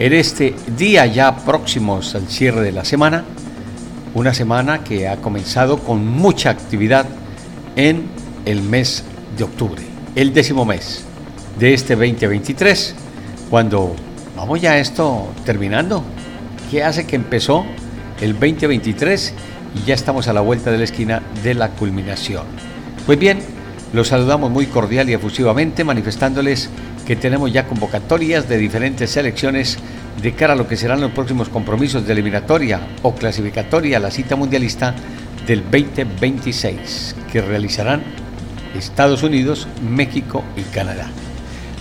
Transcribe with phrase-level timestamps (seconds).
[0.00, 3.22] en este día ya próximos al cierre de la semana,
[4.14, 7.04] una semana que ha comenzado con mucha actividad
[7.76, 8.06] en
[8.46, 9.04] el mes
[9.36, 9.82] de octubre,
[10.14, 11.04] el décimo mes
[11.58, 12.94] de este 2023,
[13.50, 13.94] cuando
[14.38, 16.02] vamos ya esto terminando.
[16.70, 17.66] ¿Qué hace que empezó
[18.22, 19.34] el 2023
[19.74, 22.46] y ya estamos a la vuelta de la esquina de la culminación?
[23.04, 23.40] Pues bien,
[23.92, 26.70] los saludamos muy cordial y efusivamente manifestándoles
[27.06, 29.78] que tenemos ya convocatorias de diferentes selecciones
[30.22, 34.10] de cara a lo que serán los próximos compromisos de eliminatoria o clasificatoria a la
[34.10, 34.94] cita mundialista
[35.46, 38.02] del 2026 que realizarán
[38.76, 41.08] Estados Unidos, México y Canadá.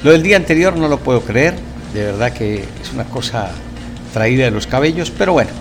[0.03, 1.55] Lo del día anterior no lo puedo creer,
[1.93, 3.51] de verdad que es una cosa
[4.13, 5.51] traída de los cabellos, pero bueno,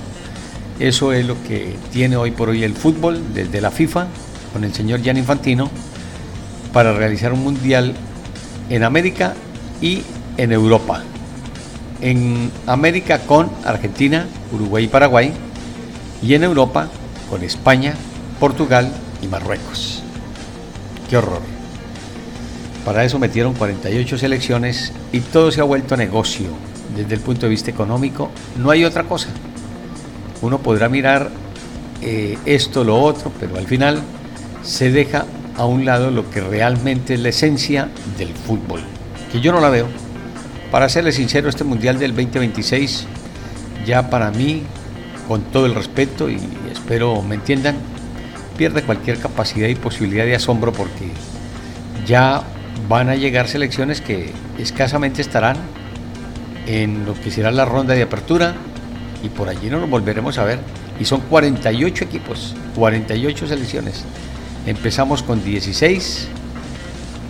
[0.79, 4.07] eso es lo que tiene hoy por hoy el fútbol desde la FIFA
[4.53, 5.71] con el señor Gian Infantino
[6.73, 7.95] para realizar un mundial
[8.71, 9.35] en América
[9.81, 10.03] y
[10.37, 11.03] en Europa.
[12.01, 15.33] En América con Argentina, Uruguay y Paraguay.
[16.23, 16.89] Y en Europa
[17.31, 17.95] con España,
[18.41, 18.91] Portugal
[19.23, 20.03] y Marruecos.
[21.09, 21.41] Qué horror.
[22.85, 26.47] Para eso metieron 48 selecciones y todo se ha vuelto negocio
[26.97, 28.31] desde el punto de vista económico.
[28.57, 29.29] No hay otra cosa.
[30.41, 31.31] Uno podrá mirar
[32.01, 34.01] eh, esto, lo otro, pero al final
[34.63, 35.27] se deja
[35.57, 38.83] a un lado lo que realmente es la esencia del fútbol
[39.33, 39.87] que yo no la veo.
[40.71, 43.07] Para serle sincero, este Mundial del 2026,
[43.87, 44.63] ya para mí,
[45.27, 46.39] con todo el respeto y
[46.73, 47.77] espero me entiendan,
[48.57, 51.11] pierde cualquier capacidad y posibilidad de asombro porque
[52.07, 52.43] ya
[52.89, 55.57] van a llegar selecciones que escasamente estarán
[56.67, 58.55] en lo que será la ronda de apertura
[59.23, 60.59] y por allí no nos volveremos a ver.
[61.01, 64.05] Y son 48 equipos, 48 selecciones.
[64.67, 66.29] Empezamos con 16,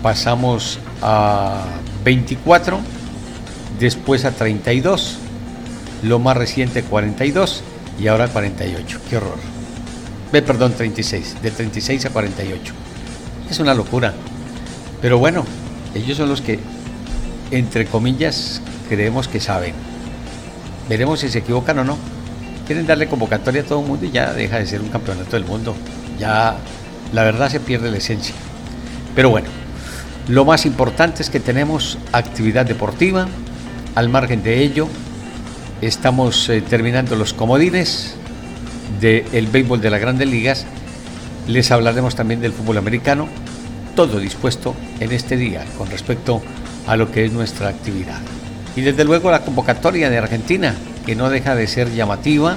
[0.01, 1.65] pasamos a
[2.03, 2.79] 24,
[3.79, 5.17] después a 32,
[6.03, 7.63] lo más reciente 42
[7.99, 8.99] y ahora 48.
[9.09, 9.37] Qué horror.
[10.31, 12.73] Ve, perdón, 36, de 36 a 48.
[13.49, 14.13] Es una locura.
[15.01, 15.45] Pero bueno,
[15.95, 16.59] ellos son los que,
[17.51, 19.73] entre comillas, creemos que saben.
[20.87, 21.97] Veremos si se equivocan o no.
[22.67, 25.45] Quieren darle convocatoria a todo el mundo y ya deja de ser un campeonato del
[25.45, 25.75] mundo.
[26.19, 26.57] Ya
[27.13, 28.35] la verdad se pierde la esencia.
[29.15, 29.47] Pero bueno,
[30.29, 33.27] lo más importante es que tenemos actividad deportiva.
[33.95, 34.87] Al margen de ello,
[35.81, 38.13] estamos eh, terminando los comodines
[39.01, 40.67] del béisbol de las grandes ligas.
[41.47, 43.27] Les hablaremos también del fútbol americano.
[43.95, 46.43] Todo dispuesto en este día con respecto
[46.85, 48.19] a lo que es nuestra actividad.
[48.75, 50.75] Y desde luego la convocatoria de Argentina,
[51.07, 52.55] que no deja de ser llamativa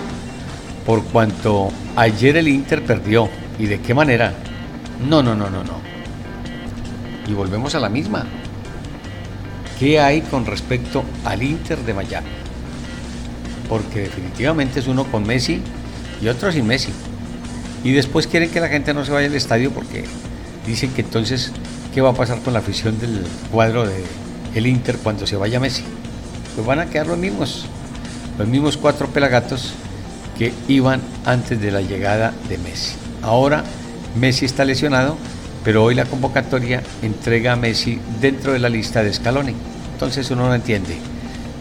[0.84, 3.30] por cuanto ayer el Inter perdió.
[3.58, 4.34] ¿Y de qué manera?
[5.08, 5.81] No, no, no, no, no.
[7.26, 8.24] Y volvemos a la misma.
[9.78, 12.28] ¿Qué hay con respecto al Inter de Miami?
[13.68, 15.60] Porque definitivamente es uno con Messi
[16.20, 16.92] y otro sin Messi.
[17.84, 20.04] Y después quieren que la gente no se vaya al estadio porque
[20.66, 21.52] dicen que entonces,
[21.92, 25.82] ¿qué va a pasar con la afición del cuadro de Inter cuando se vaya Messi?
[26.54, 27.66] Pues van a quedar los mismos,
[28.38, 29.72] los mismos cuatro pelagatos
[30.38, 32.94] que iban antes de la llegada de Messi.
[33.22, 33.64] Ahora
[34.14, 35.16] Messi está lesionado
[35.64, 39.54] pero hoy la convocatoria entrega a Messi dentro de la lista de Scaloni.
[39.92, 40.96] Entonces uno no entiende.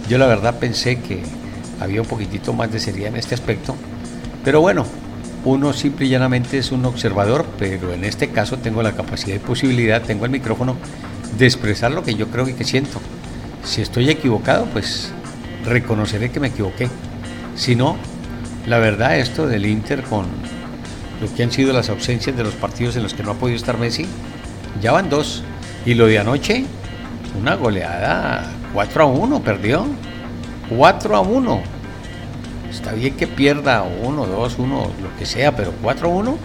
[0.09, 1.22] Yo la verdad pensé que
[1.79, 3.75] había un poquitito más de seriedad en este aspecto,
[4.44, 4.85] pero bueno,
[5.45, 9.40] uno simple y llanamente es un observador, pero en este caso tengo la capacidad y
[9.40, 10.75] posibilidad, tengo el micrófono
[11.38, 13.00] de expresar lo que yo creo y que siento.
[13.63, 15.11] Si estoy equivocado, pues
[15.66, 16.90] reconoceré que me equivoqué.
[17.56, 17.97] Si no,
[18.67, 20.25] la verdad esto del Inter con
[21.22, 23.56] lo que han sido las ausencias de los partidos en los que no ha podido
[23.56, 24.08] estar Messi,
[24.82, 25.44] ya van dos.
[25.85, 26.66] Y lo de anoche,
[27.40, 29.85] una goleada 4 a 1, perdió.
[30.70, 31.62] 4 a 1.
[32.70, 36.38] Está bien que pierda 1, 2, 1, lo que sea, pero 4 a 1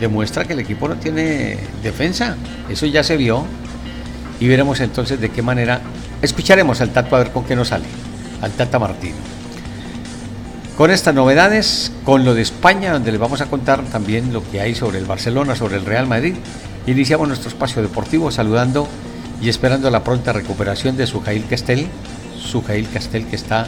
[0.00, 2.36] demuestra que el equipo no tiene defensa.
[2.68, 3.44] Eso ya se vio.
[4.40, 5.80] Y veremos entonces de qué manera.
[6.20, 7.84] Escucharemos al Tato a ver con qué nos sale.
[8.40, 9.16] Al Tata Martino.
[10.76, 14.60] Con estas novedades, con lo de España, donde les vamos a contar también lo que
[14.60, 16.34] hay sobre el Barcelona, sobre el Real Madrid,
[16.86, 18.88] iniciamos nuestro espacio deportivo saludando
[19.40, 21.86] y esperando la pronta recuperación de Sujail Castel,
[22.40, 23.66] Sujail Castel que está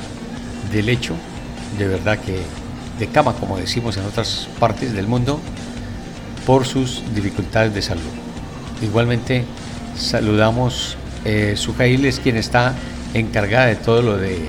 [0.72, 1.14] del hecho,
[1.78, 2.40] de verdad que
[2.98, 5.40] de cama, como decimos en otras partes del mundo,
[6.46, 8.02] por sus dificultades de salud.
[8.82, 9.44] Igualmente
[9.96, 12.74] saludamos, eh, Sujail es quien está
[13.14, 14.40] encargada de todo lo de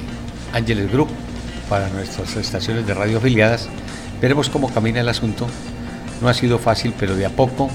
[0.53, 1.09] Ángeles Group
[1.69, 3.69] para nuestras estaciones de radio afiliadas.
[4.21, 5.47] Veremos cómo camina el asunto.
[6.21, 7.69] No ha sido fácil, pero de a poco,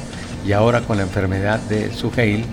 [0.47, 2.45] y ahora con la enfermedad de Sujail,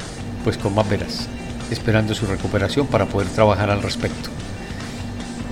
[0.43, 1.27] pues con más veras,
[1.71, 4.29] esperando su recuperación para poder trabajar al respecto.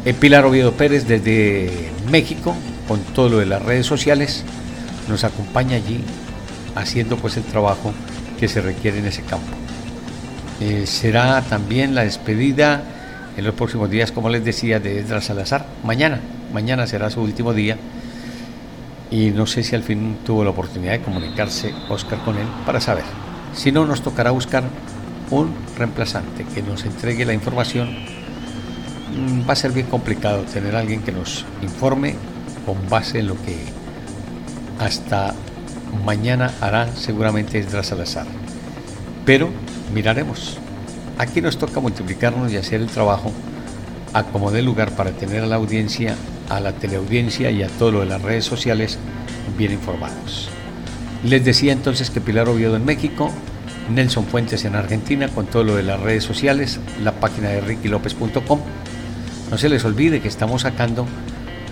[0.03, 2.55] El Pilar Oviedo Pérez desde México,
[2.87, 4.43] con todo lo de las redes sociales,
[5.07, 6.03] nos acompaña allí
[6.75, 7.93] haciendo pues el trabajo
[8.39, 9.47] que se requiere en ese campo.
[10.61, 12.83] Eh, será también la despedida
[13.37, 15.65] en los próximos días, como les decía, de Edra Salazar.
[15.83, 16.19] Mañana,
[16.53, 17.77] mañana será su último día.
[19.11, 22.81] Y no sé si al fin tuvo la oportunidad de comunicarse Oscar con él para
[22.81, 23.03] saber.
[23.53, 24.63] Si no, nos tocará buscar
[25.31, 27.89] un reemplazante que nos entregue la información.
[29.15, 32.15] Mm, va a ser bien complicado tener alguien que nos informe
[32.65, 33.57] con base en lo que
[34.79, 35.33] hasta
[36.05, 38.27] mañana hará seguramente Esdra Salazar.
[39.25, 39.49] Pero
[39.93, 40.59] miraremos.
[41.17, 43.31] Aquí nos toca multiplicarnos y hacer el trabajo
[44.13, 46.15] a como dé lugar para tener a la audiencia,
[46.49, 48.97] a la teleaudiencia y a todo lo de las redes sociales
[49.57, 50.49] bien informados.
[51.23, 53.31] Les decía entonces que Pilar Oviedo en México,
[53.93, 58.59] Nelson Fuentes en Argentina con todo lo de las redes sociales, la página de rickylopez.com.
[59.51, 61.05] No se les olvide que estamos sacando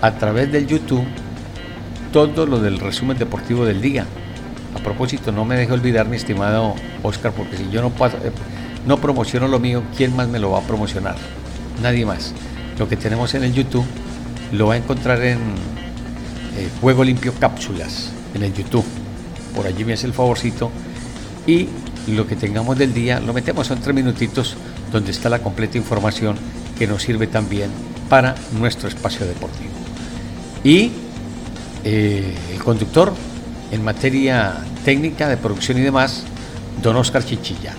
[0.00, 1.04] a través del YouTube
[2.12, 4.06] todo lo del resumen deportivo del día.
[4.74, 8.32] A propósito, no me deje olvidar, mi estimado Oscar, porque si yo no, eh,
[8.86, 11.16] no promociono lo mío, ¿quién más me lo va a promocionar?
[11.82, 12.34] Nadie más.
[12.78, 13.84] Lo que tenemos en el YouTube
[14.52, 15.38] lo va a encontrar en
[16.56, 18.84] eh, Juego Limpio Cápsulas, en el YouTube.
[19.54, 20.70] Por allí me hace el favorcito.
[21.46, 21.68] Y
[22.08, 24.56] lo que tengamos del día lo metemos en tres minutitos
[24.92, 26.36] donde está la completa información
[26.78, 27.70] que nos sirve también
[28.08, 29.70] para nuestro espacio deportivo.
[30.62, 30.92] Y
[31.84, 33.12] eh, el conductor
[33.70, 36.24] en materia técnica de producción y demás,
[36.82, 37.74] don Oscar Chichilla.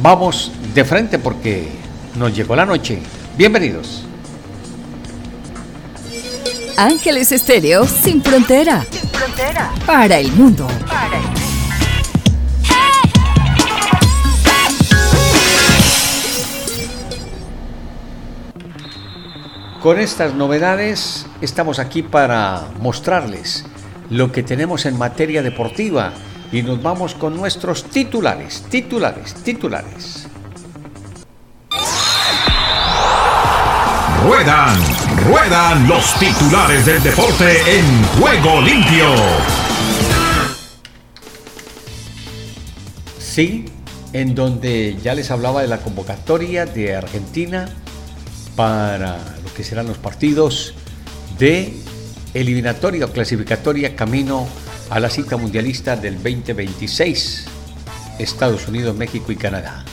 [0.00, 1.68] Vamos de frente porque
[2.16, 3.00] nos llegó la noche.
[3.36, 4.04] Bienvenidos.
[6.76, 8.86] Ángeles Estéreo sin frontera.
[8.90, 9.70] Sin frontera.
[9.84, 10.66] Para el mundo.
[10.88, 11.40] Para el mundo.
[19.82, 23.66] Con estas novedades estamos aquí para mostrarles
[24.10, 26.12] lo que tenemos en materia deportiva
[26.52, 30.28] y nos vamos con nuestros titulares, titulares, titulares.
[34.22, 34.78] Ruedan,
[35.26, 39.06] ruedan los titulares del deporte en juego limpio.
[43.18, 43.64] Sí,
[44.12, 47.68] en donde ya les hablaba de la convocatoria de Argentina
[48.54, 50.74] para lo que serán los partidos
[51.38, 51.72] de
[52.34, 54.46] eliminatoria o clasificatoria camino
[54.92, 57.46] a la cita mundialista del 2026,
[58.18, 59.86] Estados Unidos, México y Canadá.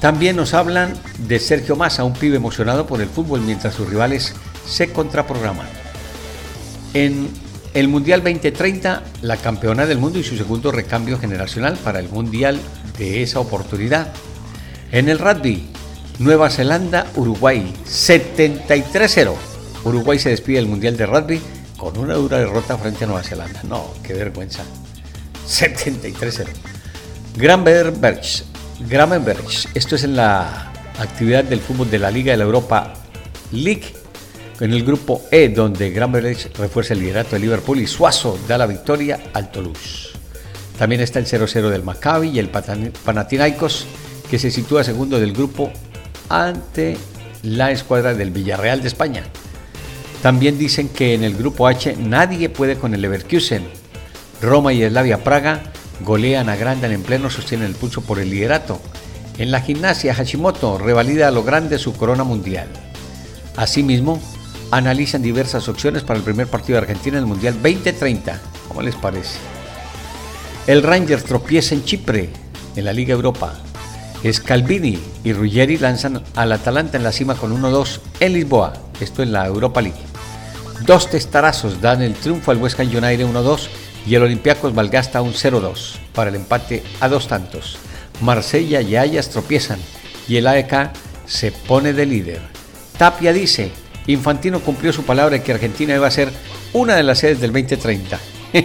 [0.00, 4.34] También nos hablan de Sergio Massa, un pibe emocionado por el fútbol mientras sus rivales
[4.66, 5.66] se contraprograman.
[6.94, 7.28] En
[7.74, 12.58] el Mundial 2030, la campeona del mundo y su segundo recambio generacional para el Mundial
[12.96, 14.14] de esa oportunidad.
[14.92, 15.68] En el rugby,
[16.18, 19.34] Nueva Zelanda, Uruguay, 73-0.
[19.84, 21.40] Uruguay se despide del Mundial de Rugby
[21.80, 23.62] con una dura derrota frente a Nueva Zelanda.
[23.62, 24.62] No, qué vergüenza.
[25.48, 26.46] 73-0.
[27.36, 28.20] Gravenberg,
[29.74, 32.92] esto es en la actividad del fútbol de la Liga de la Europa
[33.52, 33.94] League,
[34.60, 38.66] en el grupo E, donde Gravenberg refuerza el liderato de Liverpool y Suazo da la
[38.66, 40.10] victoria al Toulouse.
[40.78, 43.86] También está el 0-0 del Maccabi y el Panathinaikos,
[44.30, 45.72] que se sitúa segundo del grupo
[46.28, 46.98] ante
[47.42, 49.24] la escuadra del Villarreal de España.
[50.22, 53.66] También dicen que en el grupo H nadie puede con el Leverkusen.
[54.42, 55.62] Roma y Slavia Praga
[56.00, 58.80] golean, agrandan en pleno, sostienen el pulso por el liderato.
[59.38, 62.68] En la gimnasia, Hashimoto revalida a lo grande su corona mundial.
[63.56, 64.20] Asimismo,
[64.70, 68.38] analizan diversas opciones para el primer partido de Argentina en el Mundial 2030.
[68.68, 69.38] ¿Cómo les parece?
[70.66, 72.28] El Rangers tropieza en Chipre,
[72.76, 73.54] en la Liga Europa.
[74.30, 79.32] Scalvini y Ruggeri lanzan al Atalanta en la cima con 1-2 en Lisboa, esto en
[79.32, 80.09] la Europa League.
[80.86, 83.68] Dos testarazos dan el triunfo al West Ham United 1-2
[84.06, 87.78] y el Olympiacos Valgasta un 0-2 para el empate a dos tantos.
[88.22, 89.78] Marsella y Ayas tropiezan
[90.26, 90.90] y el AEK
[91.26, 92.40] se pone de líder.
[92.96, 93.70] Tapia dice,
[94.06, 96.30] Infantino cumplió su palabra de que Argentina iba a ser
[96.72, 98.18] una de las sedes del 2030.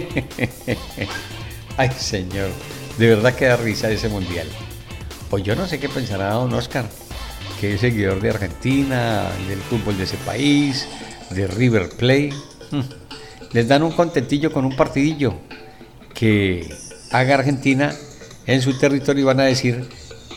[1.76, 2.50] Ay señor,
[2.98, 4.46] de verdad que da risa ese mundial.
[5.28, 6.86] Pues yo no sé qué pensará don Oscar,
[7.60, 10.88] que es seguidor de Argentina, del fútbol de ese país,
[11.30, 12.32] de River Plate,
[12.70, 12.80] hmm,
[13.52, 15.34] les dan un contentillo con un partidillo
[16.14, 16.68] que
[17.10, 17.94] haga Argentina
[18.46, 19.84] en su territorio y van a decir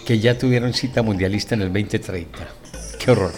[0.06, 2.40] que ya tuvieron cita mundialista en el 2030.
[2.98, 3.32] Qué horror.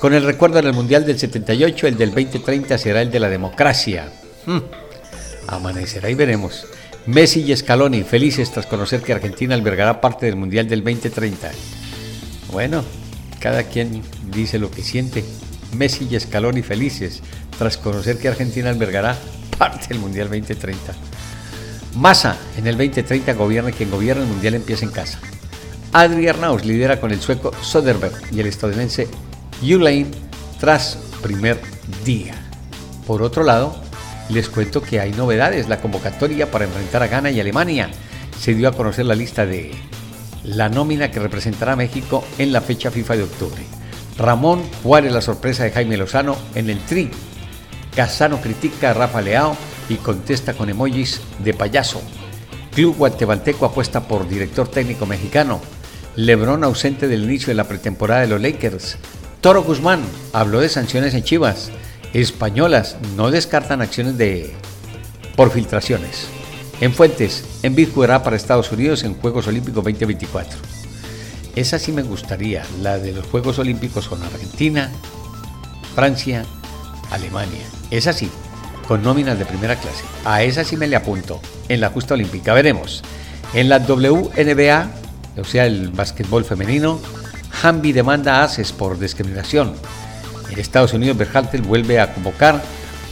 [0.00, 4.12] Con el recuerdo del Mundial del 78, el del 2030 será el de la democracia.
[4.46, 4.60] Hmm.
[5.48, 6.66] Amanecerá y veremos.
[7.06, 11.50] Messi y Scaloni felices tras conocer que Argentina albergará parte del Mundial del 2030.
[12.52, 12.84] Bueno,
[13.40, 15.24] cada quien dice lo que siente.
[15.74, 17.22] Messi y Scaloni felices
[17.58, 19.16] tras conocer que Argentina albergará
[19.56, 20.94] parte del Mundial 2030.
[21.96, 25.18] Massa en el 2030 gobierna quien gobierna el Mundial empieza en casa.
[25.92, 29.08] Adri Arnaus lidera con el sueco Soderberg y el estadounidense
[29.62, 30.10] Ulaine
[30.60, 31.58] tras primer
[32.04, 32.34] día.
[33.06, 33.74] Por otro lado,
[34.28, 35.68] les cuento que hay novedades.
[35.68, 37.90] La convocatoria para enfrentar a Ghana y Alemania
[38.38, 39.72] se dio a conocer la lista de
[40.44, 43.62] la nómina que representará a México en la fecha FIFA de octubre.
[44.18, 47.08] Ramón Juárez, la sorpresa de Jaime Lozano en el tri.
[47.94, 49.56] Casano critica a Rafa Leao
[49.88, 52.02] y contesta con emojis de payaso.
[52.74, 55.60] Club Guatemalteco apuesta por director técnico mexicano.
[56.16, 58.98] Lebron ausente del inicio de la pretemporada de los Lakers.
[59.40, 61.70] Toro Guzmán habló de sanciones en Chivas.
[62.12, 64.52] Españolas no descartan acciones de
[65.36, 66.26] por filtraciones.
[66.80, 70.77] En Fuentes, en jugará para Estados Unidos en Juegos Olímpicos 2024.
[71.58, 74.92] Esa sí me gustaría, la de los Juegos Olímpicos con Argentina,
[75.92, 76.44] Francia,
[77.10, 77.64] Alemania.
[77.90, 78.30] Esa sí,
[78.86, 80.04] con nóminas de primera clase.
[80.24, 81.40] A esa sí me le apunto.
[81.68, 83.02] En la justa olímpica veremos.
[83.54, 84.88] En la WNBA,
[85.36, 87.00] o sea, el básquetbol femenino,
[87.60, 89.74] Hamby demanda a ACES por discriminación.
[90.52, 92.62] En Estados Unidos, Berhalter vuelve a convocar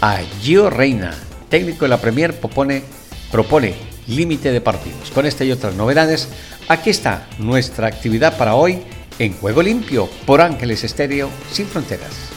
[0.00, 1.12] a Gio Reina.
[1.48, 2.84] Técnico de la Premier propone,
[3.32, 3.74] propone
[4.06, 5.10] límite de partidos.
[5.10, 6.28] Con esta y otras novedades,
[6.68, 8.78] aquí está nuestra actividad para hoy
[9.18, 12.36] en Juego Limpio por Ángeles Estéreo Sin Fronteras.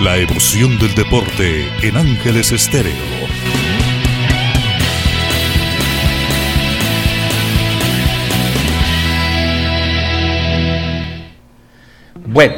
[0.00, 3.25] La emoción del deporte en Ángeles Estéreo.
[12.36, 12.56] Bueno,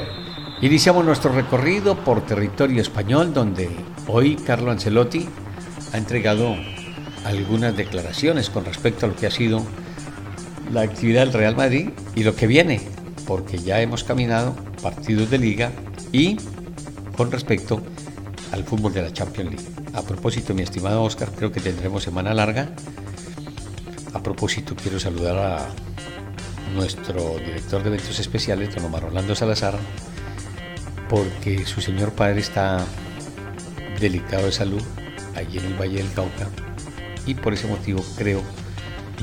[0.61, 3.71] iniciamos nuestro recorrido por territorio español donde
[4.09, 5.29] hoy Carlo Ancelotti
[5.93, 6.57] ha entregado
[7.25, 9.63] algunas declaraciones con respecto a lo que ha sido
[10.73, 12.81] la actividad del Real Madrid y lo que viene,
[13.25, 15.71] porque ya hemos caminado partidos de liga
[16.11, 16.39] y
[17.17, 17.81] con respecto
[18.51, 19.67] al fútbol de la Champions League.
[19.95, 22.71] A propósito, mi estimado Oscar, creo que tendremos semana larga.
[24.13, 25.69] A propósito, quiero saludar a
[26.75, 29.79] nuestro director de eventos especiales, don Omar Orlando Salazar,
[31.09, 32.85] porque su señor padre está
[34.01, 34.83] delicado de salud
[35.35, 36.49] allí en el Valle del Cauca
[37.27, 38.43] y por ese motivo creo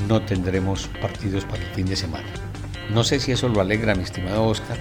[0.08, 2.28] no tendremos partidos para el fin de semana.
[2.92, 4.78] No sé si eso lo alegra mi estimado Oscar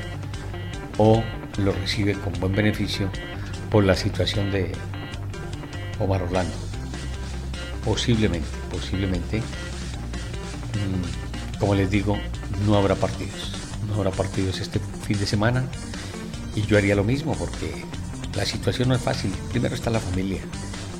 [0.98, 1.22] o
[1.58, 3.10] lo recibe con buen beneficio
[3.70, 4.72] por la situación de
[5.98, 6.54] Omar Orlando.
[7.84, 12.18] Posiblemente, posiblemente, mm, como les digo,
[12.66, 13.52] no habrá partidos.
[13.88, 15.64] No habrá partidos este fin de semana
[16.54, 17.84] y yo haría lo mismo porque
[18.34, 19.32] la situación no es fácil.
[19.50, 20.40] Primero está la familia.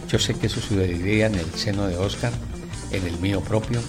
[0.08, 2.32] Yo sé que eso sucedería en el seno de Oscar,
[2.90, 3.80] en el mío propio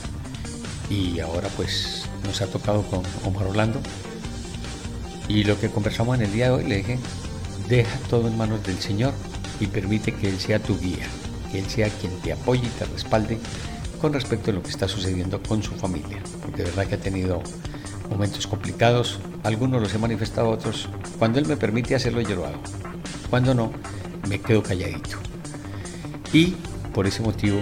[0.90, 3.80] y ahora pues nos ha tocado con Omar Orlando
[5.28, 7.00] y lo que conversamos en el día de hoy, le dije,
[7.68, 9.14] deja todo en manos del Señor
[9.60, 11.08] y permite que Él sea tu guía,
[11.52, 13.40] que Él sea quien te apoye y te respalde
[14.06, 17.00] con respecto a lo que está sucediendo con su familia, porque de verdad que ha
[17.00, 17.42] tenido
[18.08, 22.62] momentos complicados, algunos los he manifestado, otros, cuando Él me permite hacerlo yo lo hago,
[23.32, 23.72] cuando no,
[24.30, 25.18] me quedo calladito.
[26.34, 26.54] Y
[26.94, 27.58] por ese motivo,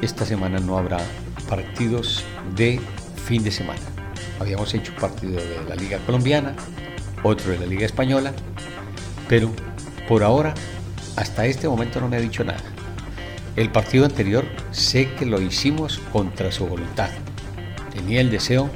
[0.00, 1.00] esta semana no habrá
[1.48, 2.22] partidos
[2.54, 2.80] de
[3.26, 3.82] fin de semana.
[4.38, 6.54] Habíamos hecho partido de la Liga Colombiana,
[7.24, 8.32] otro de la Liga Española,
[9.28, 9.50] pero
[10.06, 10.54] por ahora,
[11.16, 12.77] hasta este momento no me ha dicho nada.
[13.58, 17.10] El partido anterior sé que lo hicimos contra su voluntad.
[17.92, 18.70] Tenía el deseo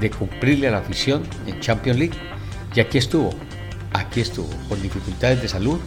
[0.00, 2.16] de cumplirle a la afición en Champions League
[2.74, 3.34] y aquí estuvo,
[3.92, 5.78] aquí estuvo, con dificultades de salud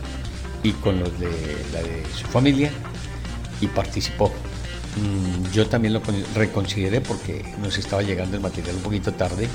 [0.61, 1.31] y con los de
[1.73, 2.69] la de su familia
[3.61, 4.27] y participó.
[4.27, 6.03] Mm, yo también lo
[6.35, 9.47] reconsideré porque nos estaba llegando el material un poquito tarde.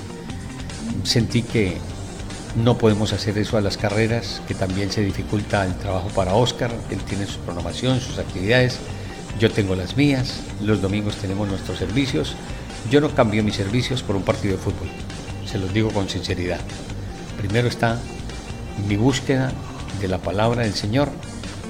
[1.05, 1.79] Sentí que
[2.57, 6.71] no podemos hacer eso a las carreras, que también se dificulta el trabajo para Oscar.
[6.91, 8.79] Él tiene su programación, sus actividades.
[9.39, 10.41] Yo tengo las mías.
[10.61, 12.35] Los domingos tenemos nuestros servicios.
[12.91, 14.89] Yo no cambio mis servicios por un partido de fútbol.
[15.47, 16.61] Se los digo con sinceridad.
[17.39, 17.99] Primero está
[18.89, 19.53] mi búsqueda
[20.01, 21.09] de la palabra del Señor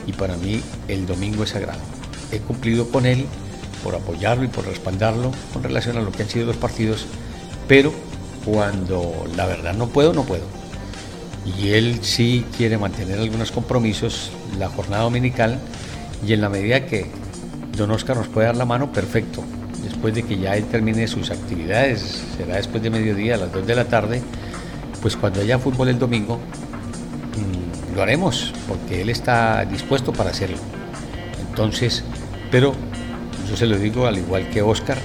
[0.06, 1.80] y para mí el domingo es sagrado
[2.32, 3.26] he cumplido con él
[3.82, 7.06] por apoyarlo y por respaldarlo con relación a lo que han sido los partidos,
[7.66, 7.92] pero
[8.44, 10.59] cuando la verdad no puedo, no puedo.
[11.44, 15.58] Y él sí quiere mantener algunos compromisos, la jornada dominical,
[16.26, 17.06] y en la medida que
[17.76, 19.42] don Oscar nos puede dar la mano, perfecto.
[19.82, 23.66] Después de que ya él termine sus actividades, será después de mediodía, a las 2
[23.66, 24.22] de la tarde,
[25.00, 30.58] pues cuando haya fútbol el domingo, mm, lo haremos, porque él está dispuesto para hacerlo.
[31.48, 32.04] Entonces,
[32.50, 32.74] pero
[33.48, 34.98] yo se lo digo al igual que Oscar,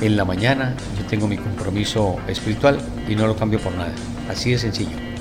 [0.00, 2.78] en la mañana yo tengo mi compromiso espiritual
[3.08, 3.92] y no lo cambio por nada.
[4.28, 5.13] Así de sencillo.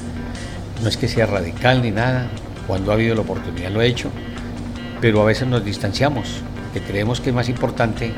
[0.84, 2.28] No es que sea radical ni nada,
[2.68, 4.10] cuando ha habido la oportunidad lo he hecho,
[5.00, 6.42] pero a veces nos distanciamos,
[6.74, 8.14] que creemos que es más importante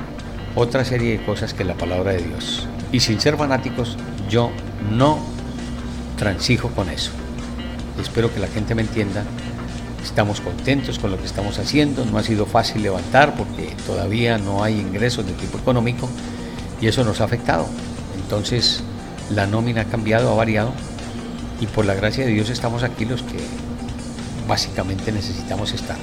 [0.55, 2.67] otra serie de cosas que la palabra de Dios.
[2.91, 3.97] Y sin ser fanáticos,
[4.31, 4.49] yo
[4.91, 5.19] no
[6.17, 7.11] transijo con eso.
[8.01, 9.23] Espero que la gente me entienda.
[10.03, 12.03] Estamos contentos con lo que estamos haciendo.
[12.03, 16.09] No ha sido fácil levantar porque todavía no hay ingresos de tipo económico
[16.81, 17.67] y eso nos ha afectado.
[18.23, 18.81] Entonces,
[19.29, 20.73] la nómina ha cambiado, ha variado
[21.59, 23.37] y por la gracia de Dios estamos aquí los que
[24.47, 25.97] básicamente necesitamos estar.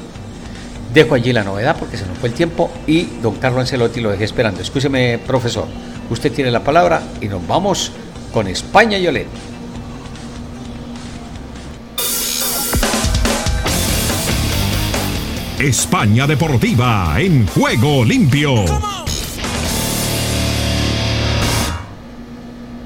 [0.92, 4.10] Dejo allí la novedad porque se nos fue el tiempo y don Carlos Ancelotti lo
[4.10, 4.60] dejé esperando.
[4.60, 5.66] Escúcheme, profesor,
[6.10, 7.92] usted tiene la palabra y nos vamos
[8.32, 9.28] con España y Olet.
[15.58, 18.64] España Deportiva en juego limpio.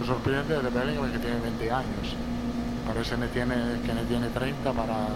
[0.05, 2.17] sorprende de Bellingham que tiene 20 años
[2.87, 5.09] parece que tiene, que ne tiene 30 para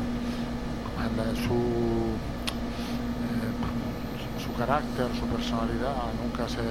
[1.47, 1.55] su,
[3.25, 3.51] eh,
[4.43, 6.63] su carácter, su personalidad, nunca, se,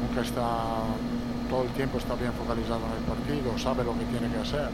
[0.00, 0.86] nunca está,
[1.50, 4.70] todo el tiempo está bien focalizado en el partido, sabe lo que tiene que hacer.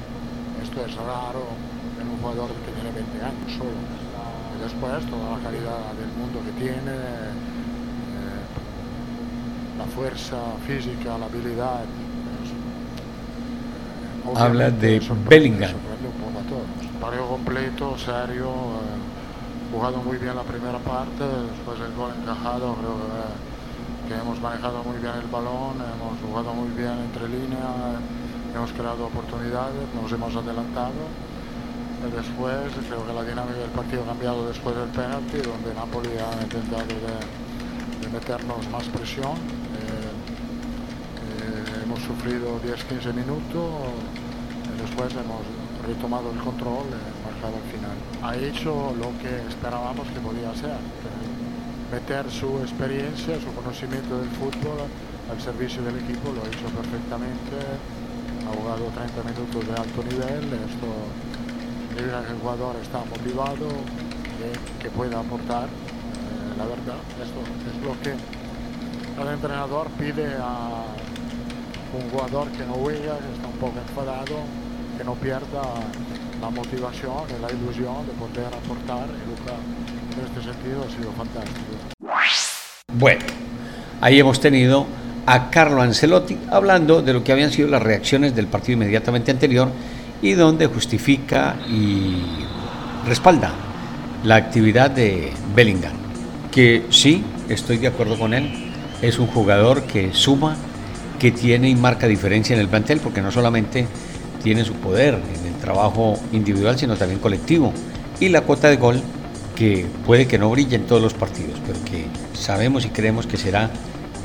[0.62, 1.48] Esto es raro
[2.00, 3.80] en un jugador que tiene 20 años solo.
[4.62, 7.32] Después toda la calidad del mundo que tiene, eh,
[9.78, 11.84] la fuerza física, la habilidad,
[14.34, 15.76] habla de Bellingham.
[17.00, 22.96] Partido completo, serio, eh, jugado muy bien la primera parte, después el gol encajado, creo
[22.96, 28.00] que, eh, que, hemos manejado muy bien el balón, hemos jugado muy bien entre líneas,
[28.54, 31.04] hemos creado oportunidades, nos hemos adelantado.
[32.06, 36.10] Y después creo que la dinámica del partido ha cambiado después del penalti, donde Napoli
[36.18, 39.36] ha intentado de, de meternos más presión
[41.86, 43.62] hemos sufrido 10-15 minutos,
[44.82, 45.46] después hemos
[45.86, 47.94] retomado el control y marcado al final.
[48.26, 50.74] Ha hecho lo que esperábamos que podía hacer,
[51.92, 54.90] meter su experiencia, su conocimiento del fútbol
[55.30, 60.42] al servicio del equipo, lo ha hecho perfectamente, ha jugado 30 minutos de alto nivel,
[60.66, 60.90] esto
[61.94, 63.68] significa que el jugador está motivado,
[64.42, 64.50] que,
[64.82, 70.95] que pueda aportar, eh, la verdad, esto es lo que el entrenador pide a
[71.92, 74.36] un jugador que no juega, que está un poco enfadado,
[74.98, 75.62] que no pierda
[76.40, 79.54] la motivación y la ilusión de poder aportar y Luca
[80.12, 81.76] en este sentido ha sido fantástico.
[82.92, 83.24] Bueno,
[84.00, 84.86] ahí hemos tenido
[85.26, 89.70] a Carlo Ancelotti hablando de lo que habían sido las reacciones del partido inmediatamente anterior
[90.22, 92.16] y donde justifica y
[93.06, 93.52] respalda
[94.24, 95.92] la actividad de Bellingham,
[96.50, 98.72] que sí, estoy de acuerdo con él,
[99.02, 100.56] es un jugador que suma
[101.18, 103.86] que tiene y marca diferencia en el plantel, porque no solamente
[104.42, 107.72] tiene su poder en el trabajo individual, sino también colectivo.
[108.20, 109.02] Y la cuota de gol,
[109.54, 113.36] que puede que no brille en todos los partidos, pero que sabemos y creemos que
[113.36, 113.70] será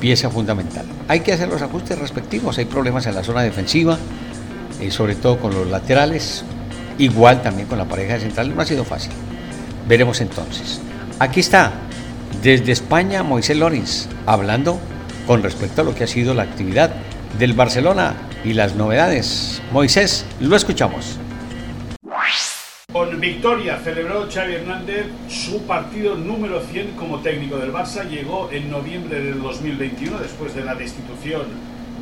[0.00, 0.84] pieza fundamental.
[1.08, 3.98] Hay que hacer los ajustes respectivos, hay problemas en la zona defensiva,
[4.80, 6.44] eh, sobre todo con los laterales,
[6.98, 9.12] igual también con la pareja de central, no ha sido fácil.
[9.88, 10.80] Veremos entonces.
[11.18, 11.72] Aquí está,
[12.42, 14.80] desde España, Moisés Lorenz, hablando
[15.26, 16.94] con respecto a lo que ha sido la actividad
[17.38, 19.62] del Barcelona y las novedades.
[19.72, 21.18] Moisés, lo escuchamos.
[22.92, 28.06] Con victoria celebró Xavi Hernández su partido número 100 como técnico del Barça.
[28.06, 31.42] Llegó en noviembre del 2021 después de la destitución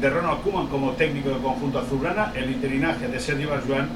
[0.00, 3.88] de Ronald Koeman como técnico del conjunto azulgrana, el interinaje de Sergio Barjuan.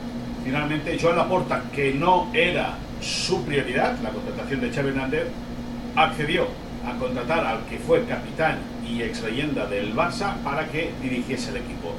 [0.44, 5.24] Finalmente, Joan Laporta, que no era su prioridad, la contratación de Xavi Hernández,
[5.96, 6.46] accedió
[6.86, 11.58] a contratar al que fue capitán y ex leyenda del Barça para que dirigiese el
[11.58, 11.92] equipo.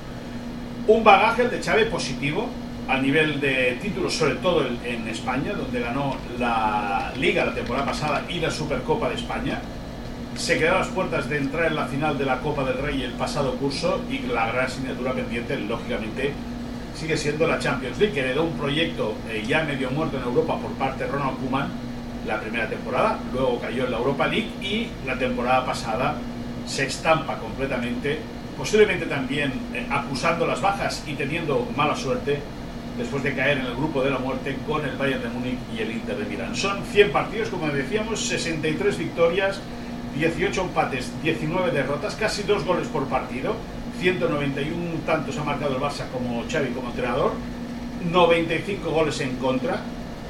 [0.88, 2.48] Un bagaje el de Chávez positivo
[2.88, 8.24] a nivel de títulos, sobre todo en España, donde ganó la Liga la temporada pasada
[8.30, 9.60] y la Supercopa de España.
[10.36, 13.02] Se quedó a las puertas de entrar en la final de la Copa del Rey
[13.02, 16.34] el pasado curso y la gran asignatura pendiente, lógicamente,
[16.94, 20.58] sigue siendo la Champions League, que heredó un proyecto eh, ya medio muerto en Europa
[20.58, 21.70] por parte de Ronald Koeman
[22.26, 26.16] la primera temporada, luego cayó en la Europa League y la temporada pasada
[26.66, 28.20] se estampa completamente,
[28.58, 32.40] posiblemente también eh, acusando las bajas y teniendo mala suerte
[32.98, 35.82] después de caer en el grupo de la muerte con el Bayern de Múnich y
[35.82, 36.56] el Inter de Milán.
[36.56, 39.60] Son 100 partidos, como decíamos, 63 victorias,
[40.18, 43.56] 18 empates, 19 derrotas, casi dos goles por partido,
[44.00, 47.34] 191 tantos ha marcado el Barça como Xavi como entrenador,
[48.12, 49.82] 95 goles en contra,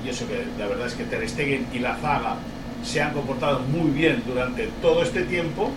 [0.04, 2.36] y eso que la verdad es que Ter Stegen y la zaga
[2.84, 5.72] se han comportado muy bien durante todo este tiempo.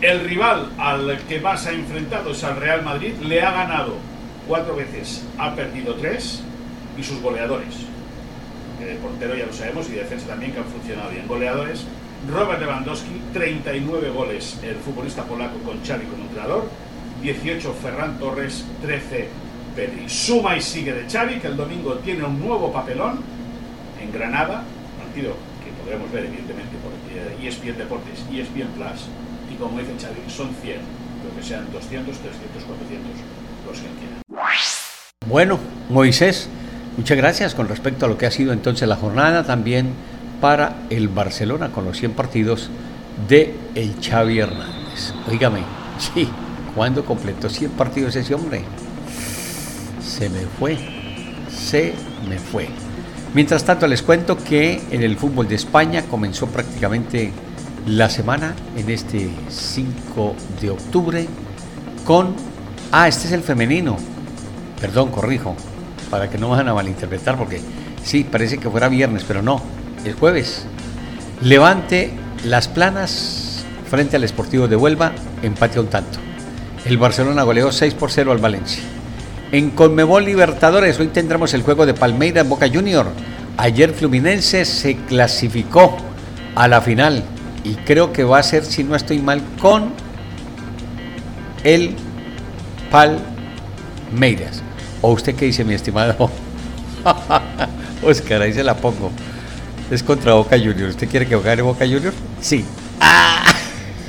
[0.00, 3.94] El rival al que más ha enfrentado es al Real Madrid, le ha ganado
[4.46, 6.40] cuatro veces, ha perdido tres,
[6.96, 7.74] y sus goleadores,
[8.78, 11.26] de portero ya lo sabemos, y de defensa también que han funcionado bien.
[11.26, 11.84] Goleadores,
[12.30, 16.68] Robert Lewandowski, 39 goles el futbolista polaco con Xavi como entrenador,
[17.20, 19.28] 18 Ferran Torres, 13
[19.74, 20.08] Pedri.
[20.08, 23.20] Suma y sigue de Xavi, que el domingo tiene un nuevo papelón
[24.00, 24.62] en Granada,
[24.96, 25.34] partido
[25.64, 26.92] que podremos ver evidentemente por
[27.44, 29.08] ESPN Deportes y ESPN Plus,
[29.58, 33.10] como dice Xavi, son 100, lo que sean 200, 300, 400,
[33.66, 34.22] los que quieran.
[35.26, 35.58] Bueno,
[35.90, 36.48] Moisés,
[36.96, 39.92] muchas gracias con respecto a lo que ha sido entonces la jornada también
[40.40, 42.70] para el Barcelona con los 100 partidos
[43.28, 45.12] de el Xavi Hernández.
[45.28, 45.60] Oígame,
[45.98, 46.28] sí,
[46.74, 48.62] ¿cuándo completó 100 partidos ese hombre?
[50.00, 50.78] Se me fue,
[51.50, 51.94] se
[52.28, 52.68] me fue.
[53.34, 57.32] Mientras tanto les cuento que en el fútbol de España comenzó prácticamente
[57.88, 61.26] la semana en este 5 de octubre
[62.04, 62.34] con...
[62.92, 63.96] Ah, este es el femenino.
[64.80, 65.56] Perdón, corrijo,
[66.10, 67.60] para que no vayan a malinterpretar porque
[68.02, 69.62] sí, parece que fuera viernes, pero no,
[70.04, 70.66] el jueves.
[71.42, 72.12] Levante
[72.44, 76.18] las planas frente al Esportivo de Huelva, empate a un tanto.
[76.84, 78.82] El Barcelona goleó 6 por 0 al Valencia.
[79.50, 83.06] En Conmebol Libertadores, hoy tendremos el juego de Palmeiras Boca Junior.
[83.56, 85.96] Ayer Fluminense se clasificó
[86.54, 87.24] a la final
[87.68, 89.92] y creo que va a ser, si no estoy mal, con
[91.64, 91.94] el
[92.90, 94.62] Palmeiras.
[95.02, 96.30] ¿O usted qué dice, mi estimado?
[98.02, 99.10] Oscar, ahí se la pongo.
[99.90, 100.88] Es contra Boca Junior.
[100.88, 102.14] ¿Usted quiere que gane Boca Junior?
[102.40, 102.64] Sí.
[103.00, 103.44] ¡Ah!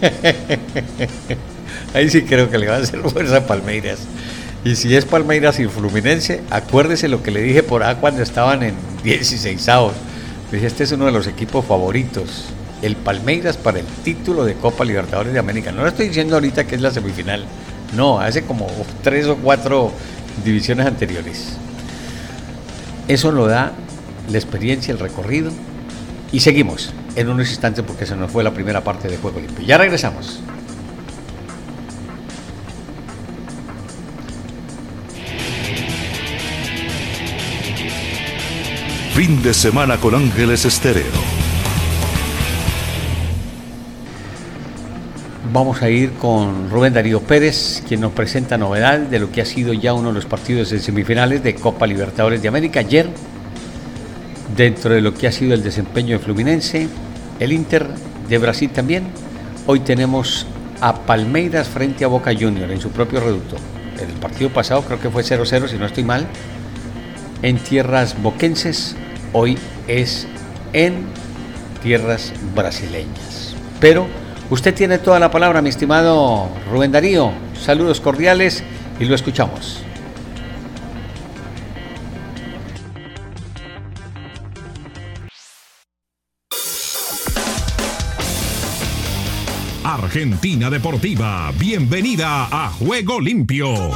[1.93, 3.99] Ahí sí creo que le va a hacer fuerza a Palmeiras.
[4.63, 8.63] Y si es Palmeiras y Fluminense, acuérdese lo que le dije por ahí cuando estaban
[8.63, 9.93] en 16 avos.
[10.51, 12.45] Dije, este es uno de los equipos favoritos.
[12.81, 15.71] El Palmeiras para el título de Copa Libertadores de América.
[15.71, 17.45] No lo estoy diciendo ahorita que es la semifinal.
[17.95, 18.67] No, hace como
[19.03, 19.91] tres o cuatro
[20.45, 21.57] divisiones anteriores.
[23.07, 23.73] Eso lo da
[24.29, 25.51] la experiencia, el recorrido.
[26.31, 29.65] Y seguimos en unos instantes porque se nos fue la primera parte de Juego Limpio.
[29.65, 30.39] Ya regresamos.
[39.15, 41.38] Fin de semana con Ángeles Estéreo.
[45.51, 49.45] Vamos a ir con Rubén Darío Pérez, quien nos presenta novedad de lo que ha
[49.45, 52.81] sido ya uno de los partidos de semifinales de Copa Libertadores de América.
[52.81, 53.09] Ayer,
[54.55, 56.87] dentro de lo que ha sido el desempeño de Fluminense,
[57.39, 57.87] el Inter
[58.29, 59.05] de Brasil también.
[59.65, 60.45] Hoy tenemos
[60.81, 63.55] a Palmeiras frente a Boca Junior en su propio reducto.
[63.99, 66.27] El partido pasado creo que fue 0-0, si no estoy mal,
[67.41, 68.95] en tierras boquenses
[69.33, 69.57] hoy
[69.87, 70.27] es
[70.73, 71.05] en
[71.81, 73.55] tierras brasileñas.
[73.79, 74.05] Pero
[74.49, 77.31] usted tiene toda la palabra, mi estimado Rubén Darío.
[77.59, 78.63] Saludos cordiales
[78.99, 79.83] y lo escuchamos.
[89.83, 93.91] Argentina Deportiva, bienvenida a Juego Limpio.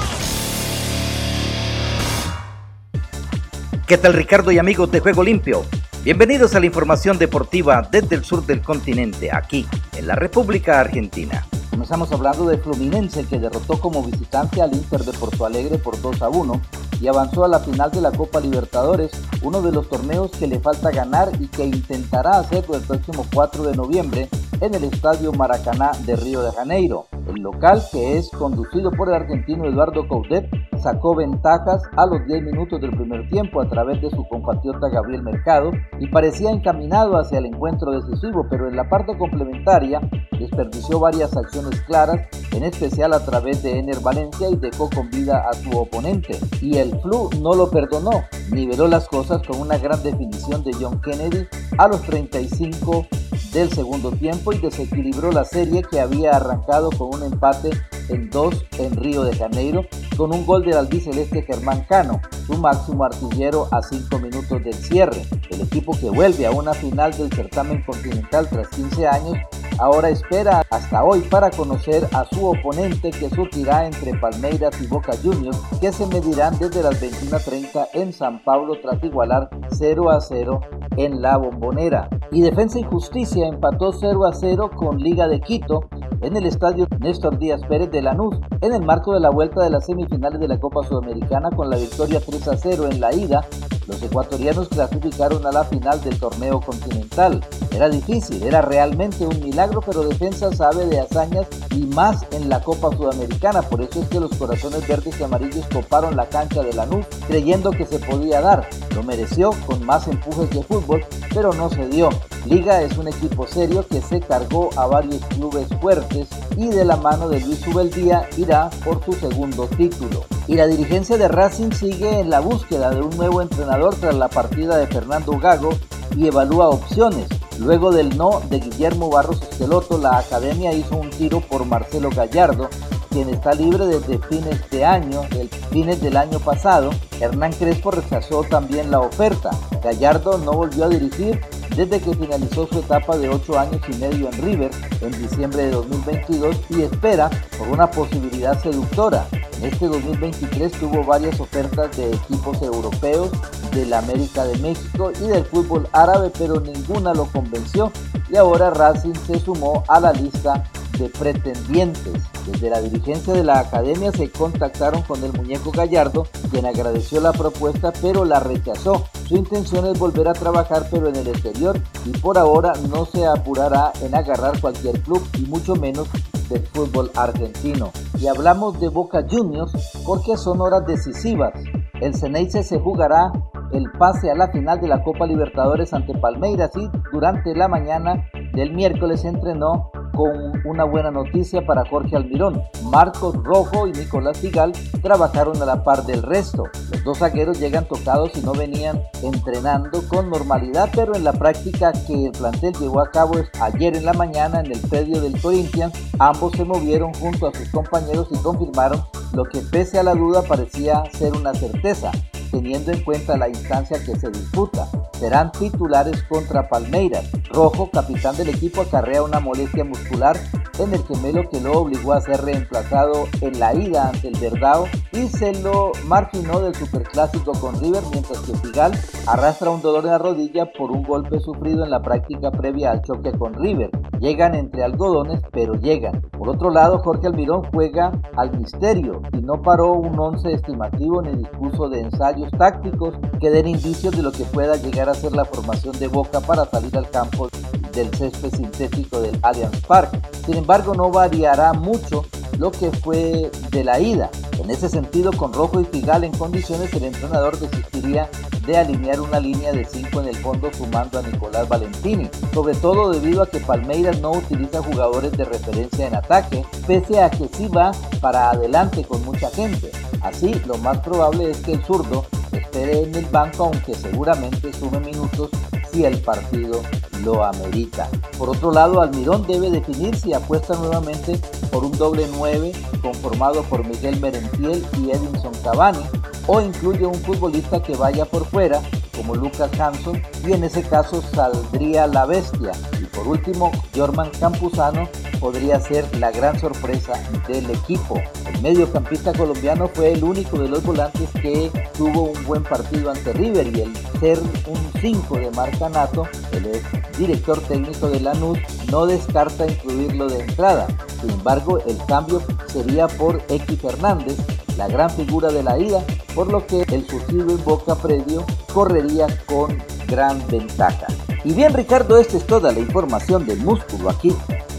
[3.87, 5.65] ¿Qué tal Ricardo y amigos de Juego Limpio?
[6.03, 11.45] Bienvenidos a la información deportiva desde el sur del continente, aquí, en la República Argentina.
[11.69, 16.21] Comenzamos hablando de Fluminense que derrotó como visitante al Inter de Porto Alegre por 2
[16.21, 16.61] a 1
[16.99, 19.11] y avanzó a la final de la Copa Libertadores,
[19.43, 23.63] uno de los torneos que le falta ganar y que intentará hacerlo el próximo 4
[23.63, 24.27] de noviembre
[24.59, 27.07] en el Estadio Maracaná de Río de Janeiro.
[27.33, 30.49] El local, que es conducido por el argentino Eduardo Coudet,
[30.83, 35.23] sacó ventajas a los 10 minutos del primer tiempo a través de su compatriota Gabriel
[35.23, 40.01] Mercado y parecía encaminado hacia el encuentro decisivo, pero en la parte complementaria
[40.37, 45.45] desperdició varias acciones claras, en especial a través de Ener Valencia y dejó con vida
[45.49, 46.37] a su oponente.
[46.61, 51.01] Y el Flu no lo perdonó, niveló las cosas con una gran definición de John
[51.01, 53.07] Kennedy a los 35
[53.53, 57.69] del segundo tiempo y desequilibró la serie que había arrancado con un empate
[58.09, 59.85] en dos en Río de Janeiro
[60.17, 65.21] con un gol del albiceleste Germán Cano, su máximo artillero a 5 minutos del cierre.
[65.49, 69.37] El equipo que vuelve a una final del certamen continental tras 15 años
[69.79, 75.13] ahora espera hasta hoy para conocer a su oponente que surgirá entre Palmeiras y Boca
[75.21, 80.61] Juniors, que se medirán desde las 21.30 en San Pablo tras igualar 0 a 0
[80.97, 82.09] en la bombonera.
[82.31, 85.87] Y Defensa y Justicia empató 0 a 0 con Liga de Quito
[86.21, 89.69] en el estadio Néstor Díaz Pérez de Lanús, en el marco de la vuelta de
[89.69, 93.45] las semifinales de la Copa Sudamericana con la victoria 3 a 0 en la ida.
[93.87, 97.43] Los ecuatorianos clasificaron a la final del torneo continental.
[97.71, 102.61] Era difícil, era realmente un milagro, pero Defensa sabe de hazañas y más en la
[102.61, 103.61] Copa Sudamericana.
[103.61, 107.71] Por eso es que los corazones verdes y amarillos coparon la cancha de Lanús creyendo
[107.71, 108.69] que se podía dar.
[108.95, 112.09] Lo mereció con más empujes de fútbol, pero no se dio.
[112.45, 116.97] Liga es un equipo serio que se cargó a varios clubes fuertes y de la
[116.97, 120.23] mano de Luis Ubeldía irá por su segundo título.
[120.47, 124.27] Y la dirigencia de Racing sigue en la búsqueda de un nuevo entrenador tras la
[124.27, 125.69] partida de Fernando Gago
[126.17, 127.27] y evalúa opciones.
[127.59, 132.67] Luego del no de Guillermo Barros Esqueloto, la academia hizo un tiro por Marcelo Gallardo,
[133.09, 136.89] quien está libre desde fines de año, del fines del año pasado.
[137.19, 139.51] Hernán Crespo rechazó también la oferta.
[139.83, 141.39] Gallardo no volvió a dirigir
[141.75, 145.71] desde que finalizó su etapa de 8 años y medio en River en diciembre de
[145.71, 149.27] 2022 y espera por una posibilidad seductora.
[149.57, 153.31] En este 2023 tuvo varias ofertas de equipos europeos,
[153.71, 157.91] de la América de México y del fútbol árabe, pero ninguna lo convenció
[158.29, 160.63] y ahora Racing se sumó a la lista
[160.97, 162.13] de pretendientes.
[162.45, 167.31] Desde la dirigencia de la academia se contactaron con el muñeco Gallardo, quien agradeció la
[167.31, 169.05] propuesta pero la rechazó.
[169.27, 173.25] Su intención es volver a trabajar pero en el exterior y por ahora no se
[173.25, 176.09] apurará en agarrar cualquier club y mucho menos
[176.49, 177.91] del fútbol argentino.
[178.19, 179.71] Y hablamos de Boca Juniors
[180.05, 181.53] porque son horas decisivas.
[182.01, 183.31] El Ceneice se jugará
[183.71, 188.29] el pase a la final de la Copa Libertadores ante Palmeiras y durante la mañana
[188.53, 192.61] del miércoles entrenó con una buena noticia para Jorge Almirón.
[192.85, 194.71] Marcos Rojo y Nicolás Figal
[195.01, 196.65] trabajaron a la par del resto.
[196.91, 201.91] Los dos zagueros llegan tocados y no venían entrenando con normalidad, pero en la práctica
[202.07, 205.93] que el plantel llevó a cabo ayer en la mañana en el predio del Corinthians,
[206.19, 210.43] ambos se movieron junto a sus compañeros y confirmaron lo que pese a la duda
[210.43, 212.11] parecía ser una certeza
[212.53, 214.87] teniendo en cuenta la instancia que se disputa.
[215.19, 217.25] Serán titulares contra Palmeiras.
[217.51, 220.37] Rojo, capitán del equipo, acarrea una molestia muscular
[220.77, 224.87] en el gemelo que lo obligó a ser reemplazado en la ida ante el Verdao
[225.11, 228.91] y se lo marginó del superclásico con River mientras que Figal
[229.27, 233.01] arrastra un dolor en la rodilla por un golpe sufrido en la práctica previa al
[233.01, 233.89] choque con River.
[234.23, 236.21] Llegan entre algodones pero llegan.
[236.31, 241.35] Por otro lado Jorge Almirón juega al misterio y no paró un once estimativo ni
[241.35, 245.43] dispuso de ensayos tácticos que den indicios de lo que pueda llegar a ser la
[245.43, 247.49] formación de Boca para salir al campo
[247.93, 250.17] del césped sintético del Allianz Park.
[250.45, 252.23] Sin embargo, no variará mucho
[252.57, 254.31] lo que fue de la ida.
[254.59, 258.29] En ese sentido, con Rojo y Figal en condiciones, el entrenador desistiría
[258.65, 263.11] de alinear una línea de 5 en el fondo sumando a Nicolás Valentini, sobre todo
[263.11, 267.67] debido a que Palmeiras no utiliza jugadores de referencia en ataque, pese a que sí
[267.67, 269.91] va para adelante con mucha gente.
[270.21, 274.99] Así, lo más probable es que el zurdo espere en el banco, aunque seguramente sume
[274.99, 275.49] minutos
[275.91, 276.81] si el partido
[277.23, 278.09] lo amerita.
[278.37, 281.39] Por otro lado, Almirón debe definir si apuesta nuevamente
[281.71, 286.03] por un doble 9 conformado por Miguel Merentiel y Edinson Cavani
[286.47, 288.81] o incluye un futbolista que vaya por fuera
[289.15, 292.71] como Lucas Hanson y en ese caso saldría la bestia.
[292.99, 295.07] Y por último, Jorman Campuzano
[295.43, 297.11] podría ser la gran sorpresa
[297.49, 298.15] del equipo.
[298.47, 303.33] El mediocampista colombiano fue el único de los volantes que tuvo un buen partido ante
[303.33, 306.81] River y el ser un 5 de marca nato, el
[307.17, 308.57] director técnico de Lanús,
[308.89, 310.87] no descarta incluirlo de entrada.
[311.19, 314.37] Sin embargo, el cambio sería por X Fernández,
[314.77, 319.27] la gran figura de la ida, por lo que el surgido en Boca Previo correría
[319.45, 319.77] con
[320.07, 321.07] gran ventaja.
[321.43, 324.33] Y bien Ricardo, esta es toda la información del músculo aquí,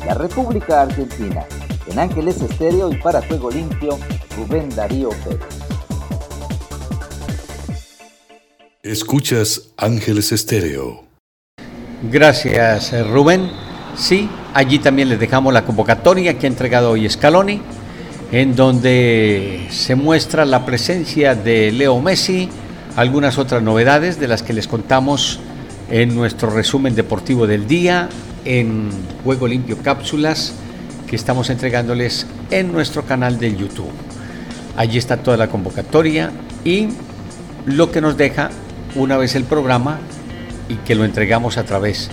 [0.06, 1.44] la República Argentina.
[1.86, 3.98] En Ángeles Estéreo y para Juego Limpio,
[4.36, 5.40] Rubén Darío Pérez.
[8.82, 11.04] Escuchas Ángeles Estéreo.
[12.10, 13.50] Gracias, eh, Rubén.
[13.96, 17.60] Sí, allí también les dejamos la convocatoria que ha entregado hoy Scaloni
[18.32, 22.48] en donde se muestra la presencia de Leo Messi,
[22.96, 25.38] algunas otras novedades de las que les contamos
[25.88, 28.08] en nuestro resumen deportivo del día,
[28.44, 28.90] en
[29.22, 30.54] Juego Limpio Cápsulas,
[31.06, 33.90] que estamos entregándoles en nuestro canal de YouTube.
[34.76, 36.30] Allí está toda la convocatoria
[36.64, 36.88] y
[37.66, 38.50] lo que nos deja
[38.94, 39.98] una vez el programa
[40.68, 42.10] y que lo entregamos a través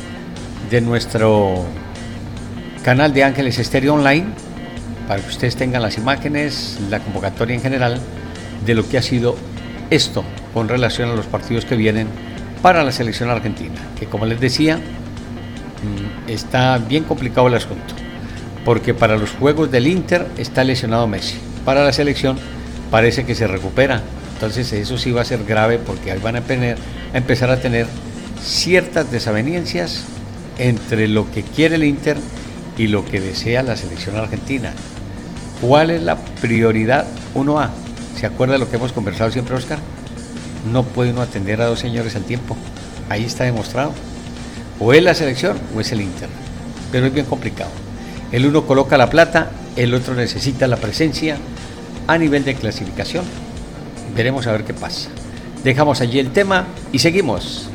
[0.69, 1.65] de nuestro
[2.83, 4.25] canal de Ángeles Estéreo Online
[5.07, 7.99] para que ustedes tengan las imágenes, la convocatoria en general
[8.65, 9.35] de lo que ha sido
[9.89, 12.07] esto con relación a los partidos que vienen
[12.61, 14.79] para la selección argentina, que como les decía,
[16.27, 17.93] está bien complicado el asunto,
[18.65, 22.37] porque para los juegos del Inter está lesionado Messi, para la selección
[22.89, 24.01] parece que se recupera,
[24.33, 26.43] entonces eso sí va a ser grave porque ahí van a
[27.13, 27.87] empezar a tener
[28.43, 30.03] ciertas desavenencias
[30.57, 32.17] entre lo que quiere el Inter
[32.77, 34.73] y lo que desea la selección argentina.
[35.61, 37.69] ¿Cuál es la prioridad 1A?
[38.19, 39.79] ¿Se acuerda de lo que hemos conversado siempre, Oscar?
[40.71, 42.57] No puede uno atender a dos señores al tiempo.
[43.09, 43.93] Ahí está demostrado.
[44.83, 46.27] O es la selección o es el Inter.
[46.91, 47.69] Pero es bien complicado.
[48.31, 51.37] El uno coloca la plata, el otro necesita la presencia
[52.07, 53.23] a nivel de clasificación.
[54.15, 55.09] Veremos a ver qué pasa.
[55.63, 57.69] Dejamos allí el tema y seguimos.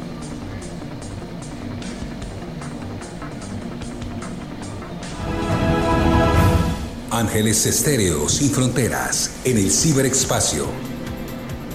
[7.13, 10.67] Ángeles Estéreo sin fronteras en el ciberespacio.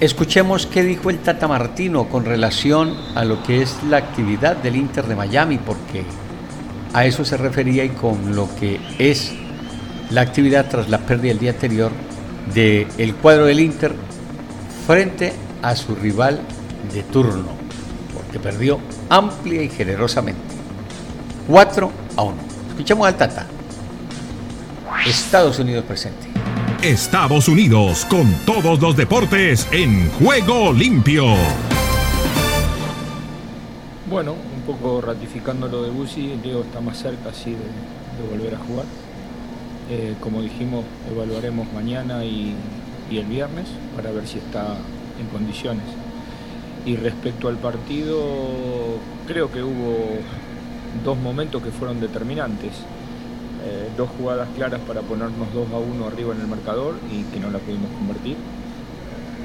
[0.01, 4.75] Escuchemos qué dijo el Tata Martino con relación a lo que es la actividad del
[4.75, 6.03] Inter de Miami, porque
[6.91, 9.31] a eso se refería y con lo que es
[10.09, 11.91] la actividad tras la pérdida el día anterior
[12.51, 13.93] del el cuadro del Inter
[14.87, 16.39] frente a su rival
[16.91, 17.49] de turno,
[18.11, 20.41] porque perdió amplia y generosamente.
[21.47, 22.35] 4 a 1.
[22.69, 23.45] Escuchemos al Tata.
[25.05, 26.30] Estados Unidos presente.
[26.83, 31.25] Estados Unidos con todos los deportes en juego limpio.
[34.09, 38.57] Bueno, un poco ratificando lo de Busi, Diego está más cerca así de, volver a
[38.57, 38.85] jugar.
[39.91, 42.55] Eh, como dijimos, evaluaremos mañana y,
[43.11, 44.75] y el viernes para ver si está
[45.19, 45.85] en condiciones.
[46.83, 48.17] Y respecto al partido,
[49.27, 50.17] creo que hubo
[51.05, 52.71] dos momentos que fueron determinantes.
[53.63, 57.39] Eh, dos jugadas claras para ponernos 2 a 1 arriba en el marcador y que
[57.39, 58.35] no la pudimos convertir.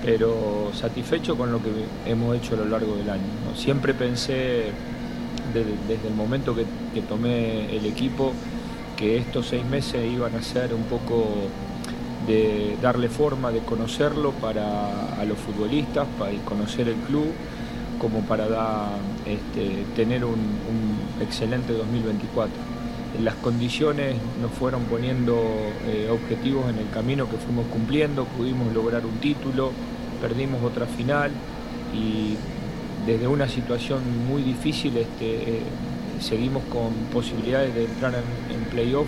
[0.03, 1.71] Pero satisfecho con lo que
[2.07, 3.23] hemos hecho a lo largo del año.
[3.55, 4.71] Siempre pensé
[5.53, 8.33] desde, el momento que, tomé el equipo
[8.97, 11.27] que estos seis meses iban a ser un poco
[12.27, 17.27] de darle forma, de conocerlo para a los futbolistas, para conocer el club,
[17.99, 18.47] como para
[19.27, 20.39] este, tener un
[21.21, 22.76] excelente 2024
[23.23, 25.37] las condiciones nos fueron poniendo
[25.87, 29.73] eh, objetivos en el camino que fuimos cumpliendo, pudimos lograr un título,
[30.21, 31.31] perdimos otra final
[31.95, 32.37] y
[33.07, 35.63] desde una situación muy difícil este, eh,
[36.21, 39.07] seguimos con posibilidades de entrar en, en playoff,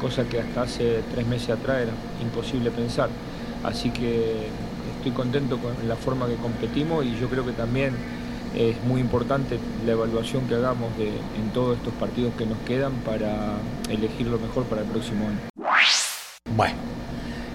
[0.00, 3.08] cosa que hasta hace tres meses atrás era imposible pensar.
[3.64, 4.48] Así que
[4.96, 7.92] estoy contento con la forma que competimos y yo creo que también
[8.56, 12.92] es muy importante la evaluación que hagamos de, en todos estos partidos que nos quedan
[13.04, 13.56] para
[13.88, 15.38] elegir lo mejor para el próximo año.
[16.56, 16.76] Bueno,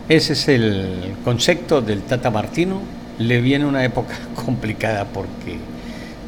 [0.09, 2.81] ese es el concepto del Tata Martino.
[3.19, 5.57] Le viene una época complicada porque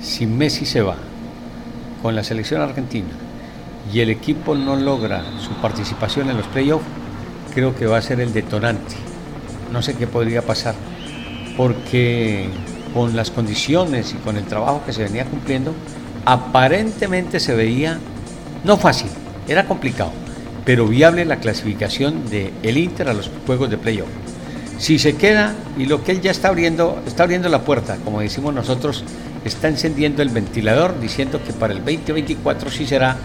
[0.02, 0.98] si Messi se va
[2.02, 3.10] con la selección argentina
[3.92, 6.86] y el equipo no logra su participación en los playoffs,
[7.54, 8.96] creo que va a ser el detonante.
[9.72, 10.76] No sé qué podría pasar
[11.58, 12.50] porque
[12.96, 15.74] con las condiciones y con el trabajo que se venía cumpliendo,
[16.24, 18.00] aparentemente se veía
[18.64, 19.10] no fácil,
[19.50, 20.14] era complicado,
[20.64, 24.08] pero viable la clasificación de el Inter a los juegos de playoff.
[24.78, 28.22] Si se queda y lo que él ya está abriendo, está abriendo la puerta, como
[28.22, 29.04] decimos nosotros,
[29.44, 33.18] está encendiendo el ventilador diciendo que para el 2024 sí será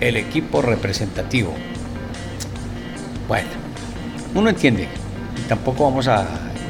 [0.00, 1.54] el equipo representativo.
[3.26, 3.48] Bueno,
[4.34, 4.86] uno entiende,
[5.42, 6.26] y tampoco vamos a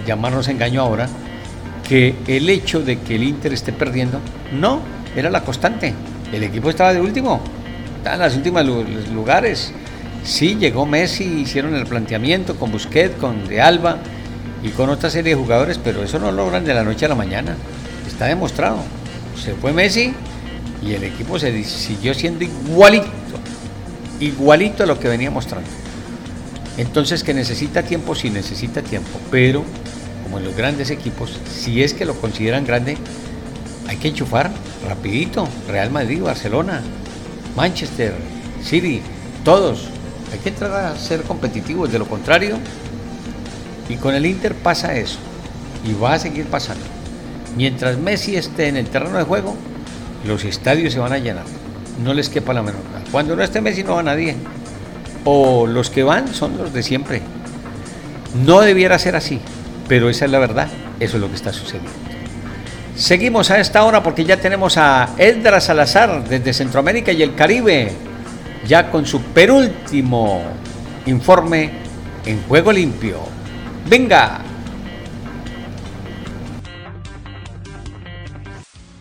[0.06, 1.08] llamarnos engaño ahora,
[1.94, 4.20] el hecho de que el Inter esté perdiendo,
[4.52, 4.80] no,
[5.16, 5.94] era la constante.
[6.32, 7.40] El equipo estaba de último,
[7.98, 8.64] estaba en los últimos
[9.12, 9.72] lugares.
[10.24, 13.98] Sí, llegó Messi, hicieron el planteamiento con Busquets, con De Alba
[14.62, 17.08] y con otra serie de jugadores, pero eso no lo logran de la noche a
[17.08, 17.56] la mañana.
[18.06, 18.78] Está demostrado.
[19.42, 20.14] Se fue Messi
[20.82, 23.06] y el equipo se siguió siendo igualito,
[24.20, 25.68] igualito a lo que venía mostrando.
[26.76, 29.64] Entonces que necesita tiempo, sí necesita tiempo, pero
[30.38, 32.96] en los grandes equipos, si es que lo consideran grande,
[33.88, 34.50] hay que enchufar
[34.88, 35.48] rapidito.
[35.68, 36.82] Real Madrid, Barcelona,
[37.56, 38.14] Manchester,
[38.62, 39.02] City,
[39.44, 39.88] todos.
[40.32, 42.56] Hay que entrar a ser competitivos, de lo contrario.
[43.88, 45.18] Y con el Inter pasa eso.
[45.86, 46.84] Y va a seguir pasando.
[47.56, 49.54] Mientras Messi esté en el terreno de juego,
[50.26, 51.44] los estadios se van a llenar.
[52.02, 52.80] No les quepa la menor.
[53.12, 54.34] Cuando no esté Messi no va nadie.
[55.24, 57.20] O los que van son los de siempre.
[58.44, 59.40] No debiera ser así
[59.88, 60.68] pero esa es la verdad,
[61.00, 61.90] eso es lo que está sucediendo.
[62.96, 67.92] Seguimos a esta hora porque ya tenemos a Eldra Salazar desde Centroamérica y el Caribe,
[68.66, 70.42] ya con su penúltimo
[71.06, 71.72] informe
[72.24, 73.20] en Juego Limpio.
[73.88, 74.40] Venga.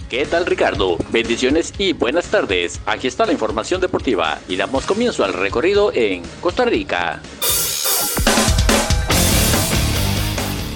[0.10, 0.98] ¿Qué tal Ricardo?
[1.12, 2.80] Bendiciones y buenas tardes.
[2.86, 7.20] Aquí está la información deportiva y damos comienzo al recorrido en Costa Rica.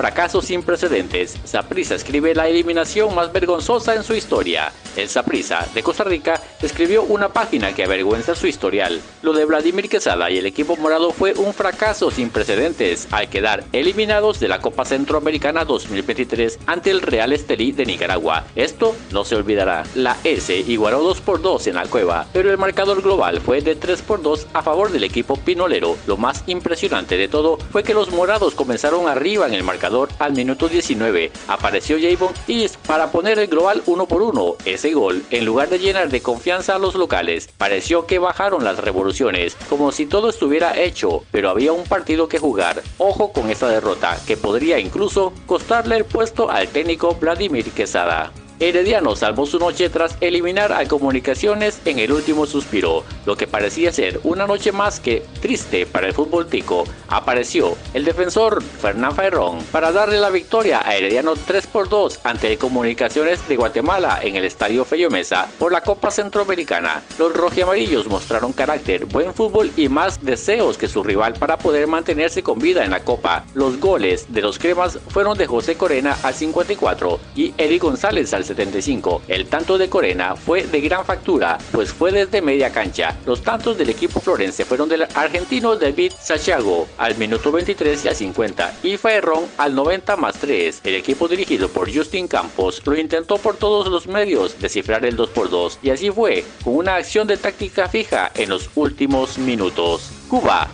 [0.00, 1.36] Fracaso sin precedentes.
[1.44, 4.72] Saprissa escribe la eliminación más vergonzosa en su historia.
[4.96, 8.98] El Saprissa de Costa Rica escribió una página que avergüenza su historial.
[9.20, 13.62] Lo de Vladimir Quesada y el equipo morado fue un fracaso sin precedentes al quedar
[13.72, 18.46] eliminados de la Copa Centroamericana 2023 ante el Real Estelí de Nicaragua.
[18.56, 19.82] Esto no se olvidará.
[19.94, 23.76] La S igualó 2 por 2 en la cueva, pero el marcador global fue de
[23.76, 25.98] 3 por 2 a favor del equipo pinolero.
[26.06, 30.32] Lo más impresionante de todo fue que los morados comenzaron arriba en el marcador al
[30.32, 31.32] minuto 19.
[31.48, 35.78] Apareció Javon y para poner el global 1 por 1 ese gol, en lugar de
[35.78, 40.78] llenar de confianza a los locales, pareció que bajaron las revoluciones, como si todo estuviera
[40.78, 42.82] hecho, pero había un partido que jugar.
[42.98, 48.32] Ojo con esta derrota, que podría incluso costarle el puesto al técnico Vladimir Quesada.
[48.62, 53.90] Herediano salvó su noche tras eliminar a Comunicaciones en el último suspiro, lo que parecía
[53.90, 56.84] ser una noche más que triste para el fútbol tico.
[57.08, 62.58] Apareció el defensor Fernán Ferrón para darle la victoria a Herediano 3 por 2 ante
[62.58, 67.02] Comunicaciones de Guatemala en el Estadio Mesa por la Copa Centroamericana.
[67.18, 72.42] Los rojiamarillos mostraron carácter, buen fútbol y más deseos que su rival para poder mantenerse
[72.42, 73.46] con vida en la Copa.
[73.54, 78.49] Los goles de los cremas fueron de José Corena al 54 y Eric González al
[78.50, 79.22] 75.
[79.28, 83.16] El tanto de Corena fue de gran factura, pues fue desde media cancha.
[83.26, 88.16] Los tantos del equipo florense fueron del argentino David Sachago al minuto 23 y al
[88.16, 90.80] 50 y Ferrón al 90 más 3.
[90.84, 95.78] El equipo dirigido por Justin Campos lo intentó por todos los medios descifrar el 2x2
[95.82, 100.10] y así fue, con una acción de táctica fija en los últimos minutos.
[100.28, 100.68] Cuba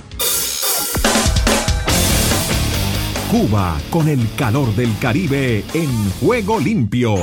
[3.31, 7.17] Cuba con el calor del Caribe en juego limpio.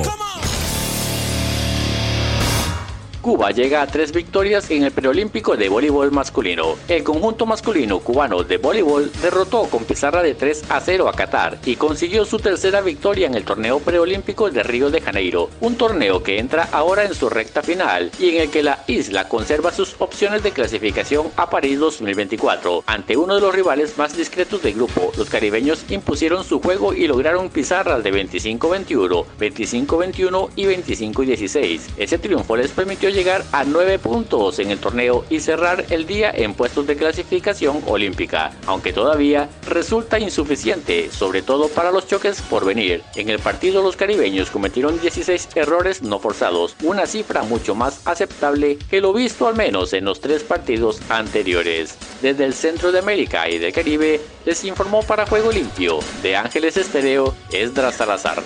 [3.23, 6.75] Cuba llega a tres victorias en el preolímpico de voleibol masculino.
[6.89, 11.57] El conjunto masculino cubano de voleibol derrotó con pizarra de 3 a 0 a Qatar
[11.63, 16.21] y consiguió su tercera victoria en el torneo preolímpico de Río de Janeiro, un torneo
[16.21, 19.95] que entra ahora en su recta final y en el que la isla conserva sus
[19.99, 22.83] opciones de clasificación a París 2024.
[22.87, 27.07] Ante uno de los rivales más discretos del grupo, los caribeños impusieron su juego y
[27.07, 31.79] lograron pizarras de 25-21, 25-21 y 25-16.
[31.95, 36.31] Ese triunfo les permitió llegar a 9 puntos en el torneo y cerrar el día
[36.31, 42.65] en puestos de clasificación olímpica, aunque todavía resulta insuficiente, sobre todo para los choques por
[42.65, 43.03] venir.
[43.15, 48.77] En el partido los caribeños cometieron 16 errores no forzados, una cifra mucho más aceptable
[48.89, 51.97] que lo visto al menos en los tres partidos anteriores.
[52.21, 56.77] Desde el centro de América y del Caribe les informó para Juego Limpio de Ángeles
[56.77, 58.43] Estereo Esdras Salazar.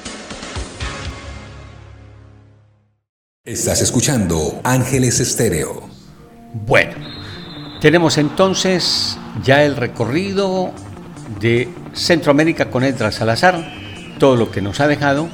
[3.47, 5.87] Estás escuchando Ángeles Estéreo.
[6.65, 6.95] Bueno,
[7.79, 10.73] tenemos entonces ya el recorrido
[11.39, 13.65] de Centroamérica con Edra Salazar,
[14.19, 15.29] todo lo que nos ha dejado,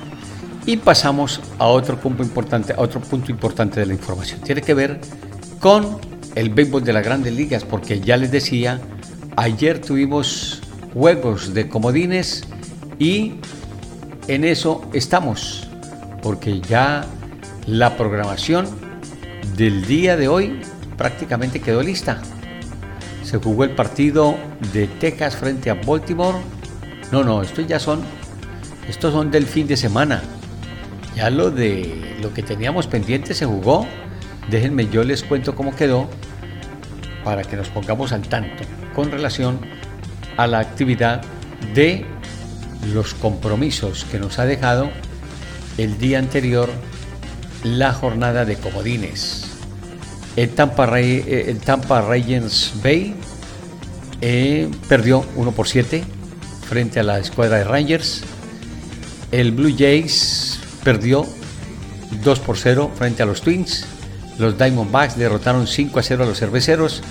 [0.68, 4.41] y pasamos a otro punto importante, a otro punto importante de la información.
[4.41, 5.01] Tiene que ver
[5.59, 5.97] con
[6.36, 8.80] el béisbol de las grandes ligas, porque ya les decía,
[9.38, 10.61] ayer tuvimos
[10.93, 12.43] juegos de comodines
[12.99, 13.38] y
[14.28, 15.68] en eso estamos,
[16.22, 17.07] porque ya
[17.68, 18.68] la programación
[19.55, 20.59] del día de hoy
[20.97, 22.22] prácticamente quedó lista.
[23.24, 24.36] Se jugó el partido
[24.74, 26.38] de Texas frente a Baltimore.
[27.11, 28.01] No, no, estos ya son,
[28.88, 30.22] estos son del fin de semana.
[31.16, 33.88] Ya lo de lo que teníamos pendiente se jugó.
[34.49, 36.09] Déjenme, yo les cuento cómo quedó
[37.24, 39.59] para que nos pongamos al tanto con relación
[40.36, 41.22] a la actividad
[41.74, 42.05] de
[42.93, 44.89] los compromisos que nos ha dejado
[45.78, 46.70] el día anterior
[47.64, 49.45] la jornada de comodines.
[50.36, 53.16] El Tampa, Ray, eh, el Tampa Regents Bay
[54.22, 56.03] eh, perdió 1 por 7
[56.68, 58.24] frente a la escuadra de Rangers.
[59.32, 61.26] El Blue Jays perdió
[62.24, 63.86] 2 por 0 frente a los Twins.
[64.39, 67.03] Los Diamondbacks derrotaron 5 a 0 a los Cerveceros.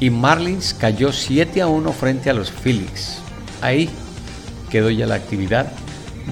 [0.00, 3.18] Y Marlins cayó 7 a 1 frente a los Phillies.
[3.60, 3.90] Ahí
[4.70, 5.72] quedó ya la actividad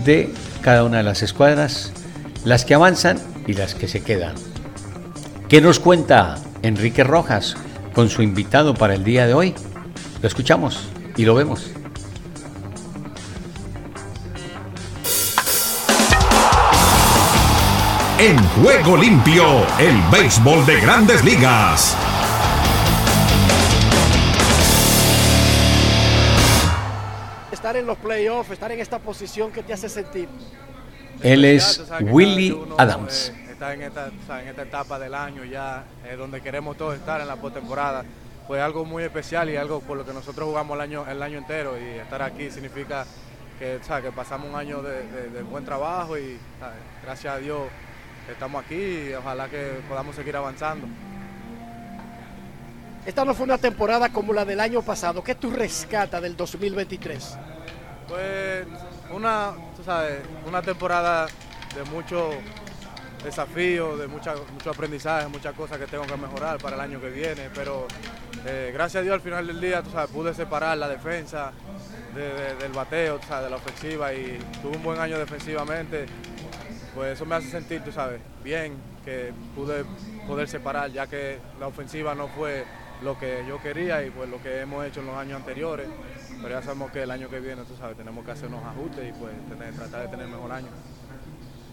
[0.05, 1.93] de cada una de las escuadras.
[2.45, 4.35] Las que avanzan y las que se quedan.
[5.49, 7.57] ¿Qué nos cuenta Enrique Rojas
[7.97, 9.55] con su invitado para el día de hoy.
[10.21, 10.87] Lo escuchamos
[11.17, 11.71] y lo vemos.
[18.19, 19.45] En juego limpio,
[19.79, 21.97] el béisbol de grandes ligas.
[27.51, 30.29] Estar en los playoffs, estar en esta posición que te hace sentir.
[31.23, 33.33] Él es Willy Adams.
[33.51, 34.11] Está en esta,
[34.41, 35.85] en esta etapa del año ya,
[36.17, 38.05] donde queremos todos estar en la postemporada.
[38.47, 41.39] Fue algo muy especial y algo por lo que nosotros jugamos el año, el año
[41.39, 43.05] entero y estar aquí significa
[43.59, 46.39] que, que pasamos un año de, buen trabajo y
[47.03, 47.63] gracias a Dios
[48.31, 50.87] estamos aquí y ojalá que podamos seguir avanzando.
[53.05, 55.23] Esta no fue una temporada como la del año pasado.
[55.23, 57.39] ¿Qué tú rescatas del 2023?
[58.09, 58.67] Pues
[59.13, 59.53] una,
[60.47, 61.27] una temporada
[61.75, 62.31] de mucho
[63.23, 67.11] desafío, de mucha, mucho aprendizaje, muchas cosas que tengo que mejorar para el año que
[67.11, 67.87] viene, pero
[68.45, 71.53] eh, gracias a Dios al final del día, tú sabes, pude separar la defensa
[72.15, 76.07] del bateo, tú sabes, de la ofensiva y tuve un buen año defensivamente,
[76.95, 78.75] pues eso me hace sentir, tú sabes, bien
[79.05, 79.85] que pude
[80.27, 82.65] poder separar, ya que la ofensiva no fue
[83.03, 85.87] lo que yo quería y pues lo que hemos hecho en los años anteriores,
[86.43, 89.09] pero ya sabemos que el año que viene, tú sabes, tenemos que hacer unos ajustes
[89.09, 89.35] y pues
[89.77, 90.69] tratar de tener mejor año.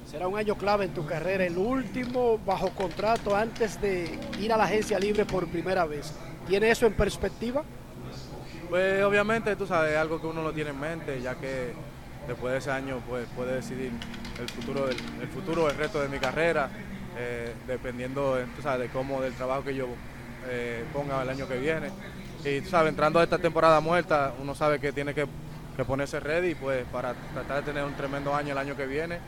[0.06, 4.58] Será un año clave en tu carrera, el último bajo contrato antes de ir a
[4.58, 6.14] la agencia libre por primera vez.
[6.48, 7.64] ¿Tiene eso en perspectiva?
[8.70, 11.74] Pues obviamente, tú sabes, algo que uno lo tiene en mente, ya que
[12.28, 13.92] después de ese año pues, puede decidir
[14.40, 16.70] el futuro, del, el futuro, el resto de mi carrera,
[17.18, 19.88] eh, dependiendo tú sabes, de cómo, del trabajo que yo
[20.48, 21.90] eh, ponga el año que viene.
[22.46, 25.26] Y sabes, entrando a esta temporada muerta, uno sabe que tiene que,
[25.76, 29.20] que ponerse ready pues, para tratar de tener un tremendo año el año que viene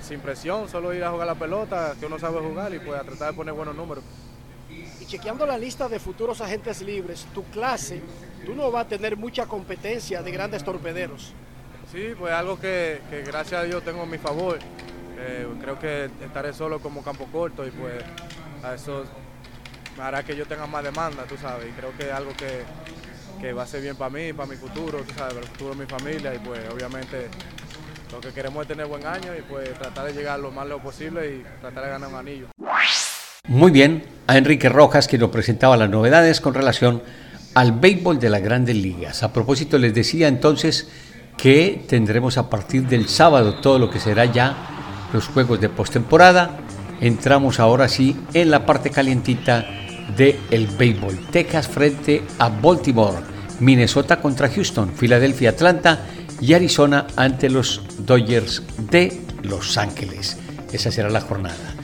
[0.00, 3.04] sin, presión, solo ir a jugar la pelota, que uno sabe jugar y pues a
[3.04, 4.04] tratar de poner buenos números.
[4.68, 8.00] Y chequeando la lista de futuros agentes libres, tu clase,
[8.44, 11.32] tú no vas a tener mucha competencia de grandes torpederos.
[11.92, 14.58] Sí, pues algo que, gracias a Dios tengo a mi favor.
[15.16, 18.02] Eh, creo que estaré solo como campo corto y pues
[18.64, 19.04] a eso
[19.98, 22.62] hará que yo tenga más demanda, tú sabes, y creo que es algo que,
[23.40, 25.74] que va a ser bien para mí, para mi futuro, tú sabes, para el futuro
[25.74, 27.28] de mi familia y pues obviamente
[28.12, 30.82] lo que queremos es tener buen año y pues tratar de llegar lo más lejos
[30.82, 32.46] posible y tratar de ganar un anillo.
[33.46, 37.02] Muy bien, a Enrique Rojas que nos presentaba las novedades con relación
[37.54, 39.22] al béisbol de las grandes ligas.
[39.22, 40.88] A propósito, les decía entonces
[41.36, 46.58] que tendremos a partir del sábado todo lo que será ya los juegos de postemporada.
[47.00, 49.83] Entramos ahora sí en la parte calientita
[50.16, 51.18] del el béisbol.
[51.30, 53.18] Texas frente a Baltimore,
[53.60, 56.00] Minnesota contra Houston, Filadelfia, Atlanta
[56.40, 60.36] y Arizona ante los Dodgers de Los Ángeles.
[60.72, 61.74] Esa será la jornada.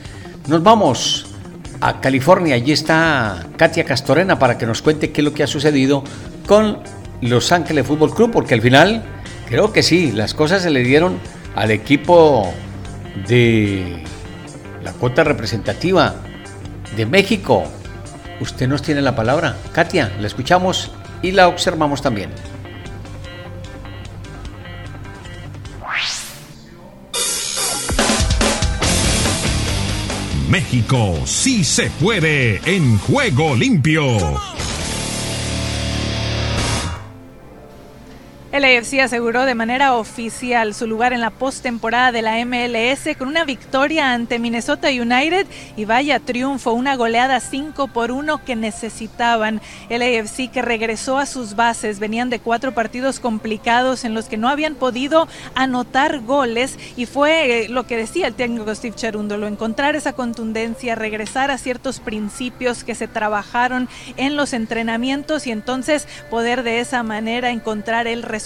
[0.49, 1.27] Nos vamos
[1.81, 2.55] a California.
[2.55, 6.05] Allí está Katia Castorena para que nos cuente qué es lo que ha sucedido
[6.47, 6.79] con
[7.21, 9.03] Los Ángeles Fútbol Club, porque al final
[9.49, 11.19] creo que sí, las cosas se le dieron
[11.55, 12.53] al equipo
[13.29, 14.03] de
[14.83, 16.15] la cuota representativa
[16.97, 17.65] de México.
[18.41, 19.57] Usted nos tiene la palabra.
[19.73, 20.91] Katia, la escuchamos
[21.23, 22.31] y la observamos también.
[30.51, 34.60] México sí se puede en juego limpio.
[38.53, 43.29] El AFC aseguró de manera oficial su lugar en la postemporada de la MLS con
[43.29, 45.47] una victoria ante Minnesota United
[45.77, 49.61] y vaya triunfo, una goleada 5 por 1 que necesitaban.
[49.89, 54.37] El AFC que regresó a sus bases, venían de cuatro partidos complicados en los que
[54.37, 59.47] no habían podido anotar goles y fue eh, lo que decía el técnico Steve Cherundolo,
[59.47, 66.09] encontrar esa contundencia, regresar a ciertos principios que se trabajaron en los entrenamientos y entonces
[66.31, 68.40] poder de esa manera encontrar el resultado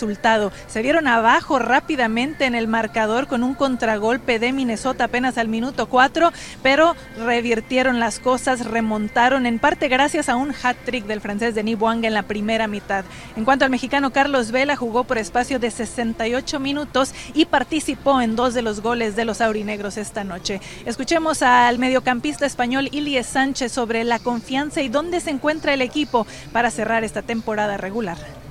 [0.66, 5.86] Se vieron abajo rápidamente en el marcador con un contragolpe de Minnesota apenas al minuto
[5.86, 6.32] 4,
[6.62, 12.04] pero revirtieron las cosas, remontaron en parte gracias a un hat-trick del francés Denis Wang
[12.04, 13.04] en la primera mitad.
[13.36, 18.36] En cuanto al mexicano Carlos Vela, jugó por espacio de 68 minutos y participó en
[18.36, 20.60] dos de los goles de los aurinegros esta noche.
[20.86, 26.26] Escuchemos al mediocampista español Ilies Sánchez sobre la confianza y dónde se encuentra el equipo
[26.52, 28.43] para cerrar esta temporada regular.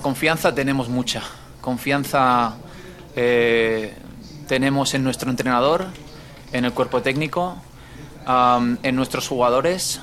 [0.00, 1.22] Confianza tenemos mucha.
[1.60, 2.54] Confianza
[3.16, 3.94] eh,
[4.48, 5.86] tenemos en nuestro entrenador,
[6.52, 7.56] en el cuerpo técnico,
[8.82, 10.00] en nuestros jugadores.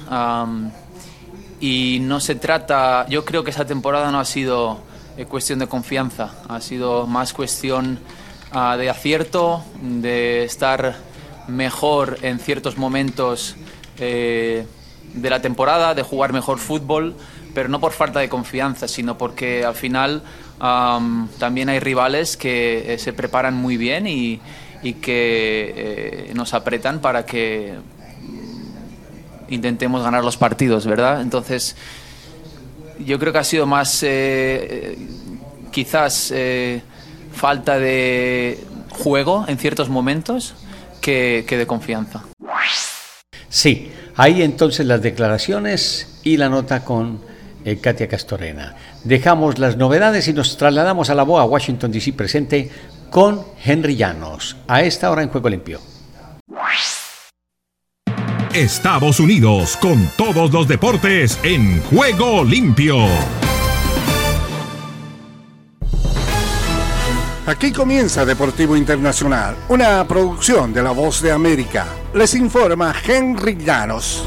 [1.59, 4.79] y no se trata, yo creo que esa temporada no ha sido
[5.17, 7.99] eh, cuestión de confianza, ha sido más cuestión
[8.51, 10.95] ah, de acierto, de estar
[11.47, 13.55] mejor en ciertos momentos.
[13.97, 14.67] Eh,
[15.13, 17.15] de la temporada, de jugar mejor fútbol,
[17.57, 20.21] pero no por falta de confianza, sino porque al final
[20.59, 24.39] también hay rivales que eh, se preparan muy bien y,
[25.01, 27.73] que eh, nos apretan para que
[29.49, 31.19] intentemos ganar los partidos, ¿verdad?
[31.19, 31.75] Entonces,
[33.03, 34.95] yo creo que ha sido más eh,
[35.71, 36.31] quizás
[37.33, 40.53] falta de juego en ciertos momentos
[41.01, 42.23] que, que de confianza.
[43.49, 47.25] Sí, ahí entonces las declaraciones y la nota con
[47.67, 48.75] eh, Katia Castorena.
[49.03, 52.71] Dejamos las novedades y nos trasladamos a la BOA Washington DC presente
[53.09, 55.81] con Henry Llanos, a esta hora en Juego Limpio.
[58.53, 63.05] Estados Unidos con todos los deportes en Juego Limpio.
[67.45, 71.85] Aquí comienza Deportivo Internacional, una producción de La Voz de América.
[72.13, 74.23] Les informa Henry Llanos.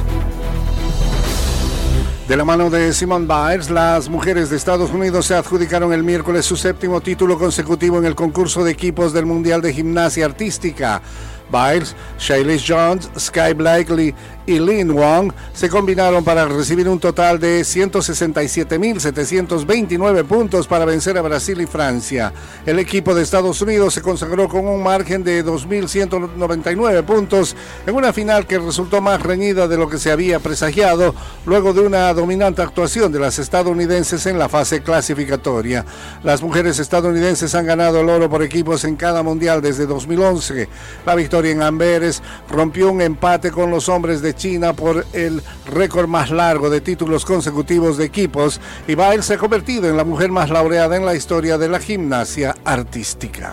[2.30, 6.46] De la mano de Simone Biles, las mujeres de Estados Unidos se adjudicaron el miércoles
[6.46, 11.02] su séptimo título consecutivo en el concurso de equipos del Mundial de Gimnasia Artística.
[11.50, 14.14] Biles, Shaylee Jones, Sky Blakely
[14.46, 21.22] y Lin Wong se combinaron para recibir un total de 167.729 puntos para vencer a
[21.22, 22.32] Brasil y Francia.
[22.66, 27.54] El equipo de Estados Unidos se consagró con un margen de 2.199 puntos
[27.86, 31.14] en una final que resultó más reñida de lo que se había presagiado
[31.46, 35.84] luego de una dominante actuación de las estadounidenses en la fase clasificatoria.
[36.24, 40.68] Las mujeres estadounidenses han ganado el oro por equipos en cada mundial desde 2011.
[41.06, 46.08] La victoria en Amberes rompió un empate con los hombres de China por el récord
[46.08, 50.30] más largo de títulos consecutivos de equipos y Biles se ha convertido en la mujer
[50.30, 53.52] más laureada en la historia de la gimnasia artística.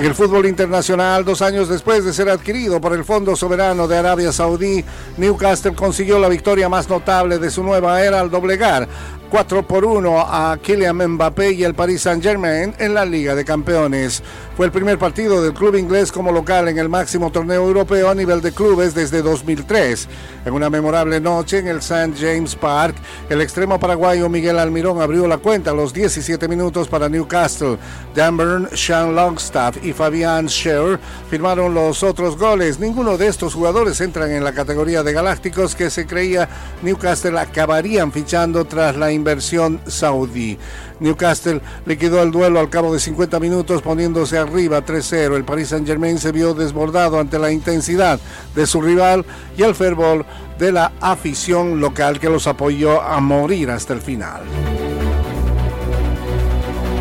[0.00, 3.98] En el fútbol internacional, dos años después de ser adquirido por el Fondo Soberano de
[3.98, 4.82] Arabia Saudí,
[5.18, 8.88] Newcastle consiguió la victoria más notable de su nueva era al doblegar
[9.30, 14.24] 4 por 1 a Kylian Mbappé y el Paris Saint-Germain en la Liga de Campeones.
[14.56, 18.14] Fue el primer partido del club inglés como local en el máximo torneo europeo a
[18.14, 20.08] nivel de clubes desde 2003.
[20.44, 22.12] En una memorable noche en el St.
[22.18, 22.96] James Park,
[23.28, 27.78] el extremo paraguayo Miguel Almirón abrió la cuenta a los 17 minutos para Newcastle.
[28.14, 30.98] Dan Burn, Sean Longstaff y Fabian Scher
[31.30, 32.80] firmaron los otros goles.
[32.80, 36.48] Ninguno de estos jugadores entran en la categoría de galácticos que se creía
[36.82, 40.58] Newcastle acabarían fichando tras la inversión saudí.
[40.98, 45.36] Newcastle liquidó el duelo al cabo de 50 minutos poniéndose arriba 3-0.
[45.36, 48.18] El Paris Saint-Germain se vio desbordado ante la intensidad
[48.54, 49.24] de su rival
[49.56, 50.26] y el fervor
[50.58, 54.42] de la afición local que los apoyó a morir hasta el final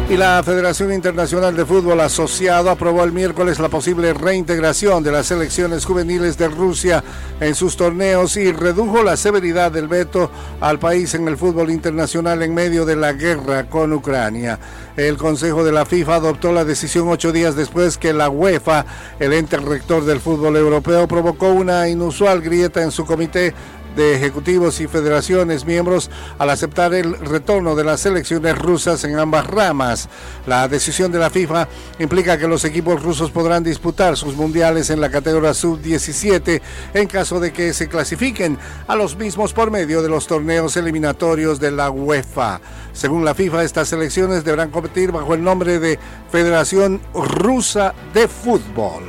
[0.09, 5.27] y la Federación Internacional de Fútbol Asociado aprobó el miércoles la posible reintegración de las
[5.27, 7.03] selecciones juveniles de Rusia
[7.39, 10.31] en sus torneos y redujo la severidad del veto
[10.61, 14.57] al país en el fútbol internacional en medio de la guerra con Ucrania.
[14.97, 18.85] El Consejo de la FIFA adoptó la decisión ocho días después que la UEFA,
[19.19, 23.53] el ente rector del fútbol europeo, provocó una inusual grieta en su comité
[23.95, 29.47] de ejecutivos y federaciones miembros al aceptar el retorno de las selecciones rusas en ambas
[29.47, 30.09] ramas.
[30.47, 31.67] La decisión de la FIFA
[31.99, 36.61] implica que los equipos rusos podrán disputar sus mundiales en la categoría sub-17
[36.93, 41.59] en caso de que se clasifiquen a los mismos por medio de los torneos eliminatorios
[41.59, 42.61] de la UEFA.
[42.93, 45.99] Según la FIFA, estas selecciones deberán competir bajo el nombre de
[46.31, 49.03] Federación Rusa de Fútbol.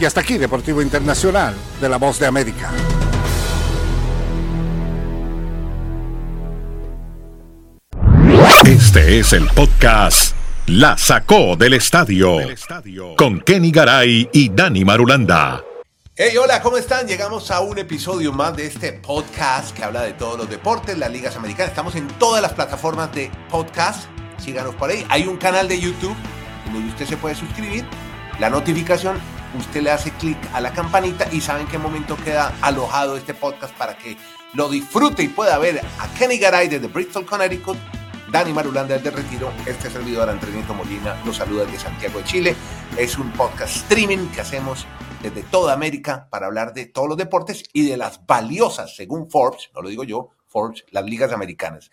[0.00, 2.70] Y hasta aquí Deportivo Internacional de la Voz de América.
[8.76, 12.40] Este es el podcast La Sacó del Estadio
[13.16, 15.64] con Kenny Garay y Dani Marulanda.
[16.14, 17.06] Hey, hola, ¿cómo están?
[17.06, 21.10] Llegamos a un episodio más de este podcast que habla de todos los deportes, las
[21.10, 21.70] ligas americanas.
[21.70, 24.10] Estamos en todas las plataformas de podcast.
[24.36, 25.06] Síganos por ahí.
[25.08, 26.16] Hay un canal de YouTube
[26.70, 27.86] donde usted se puede suscribir.
[28.40, 29.16] La notificación,
[29.58, 33.32] usted le hace clic a la campanita y sabe en qué momento queda alojado este
[33.32, 34.18] podcast para que
[34.52, 37.78] lo disfrute y pueda ver a Kenny Garay desde Bristol, Connecticut
[38.30, 42.56] Dani Marulanda de Retiro, este servidor Andrenito Molina los saluda desde Santiago de Chile.
[42.98, 44.84] Es un podcast streaming que hacemos
[45.22, 49.70] desde toda América para hablar de todos los deportes y de las valiosas, según Forbes,
[49.74, 51.90] no lo digo yo, Forbes, las ligas americanas.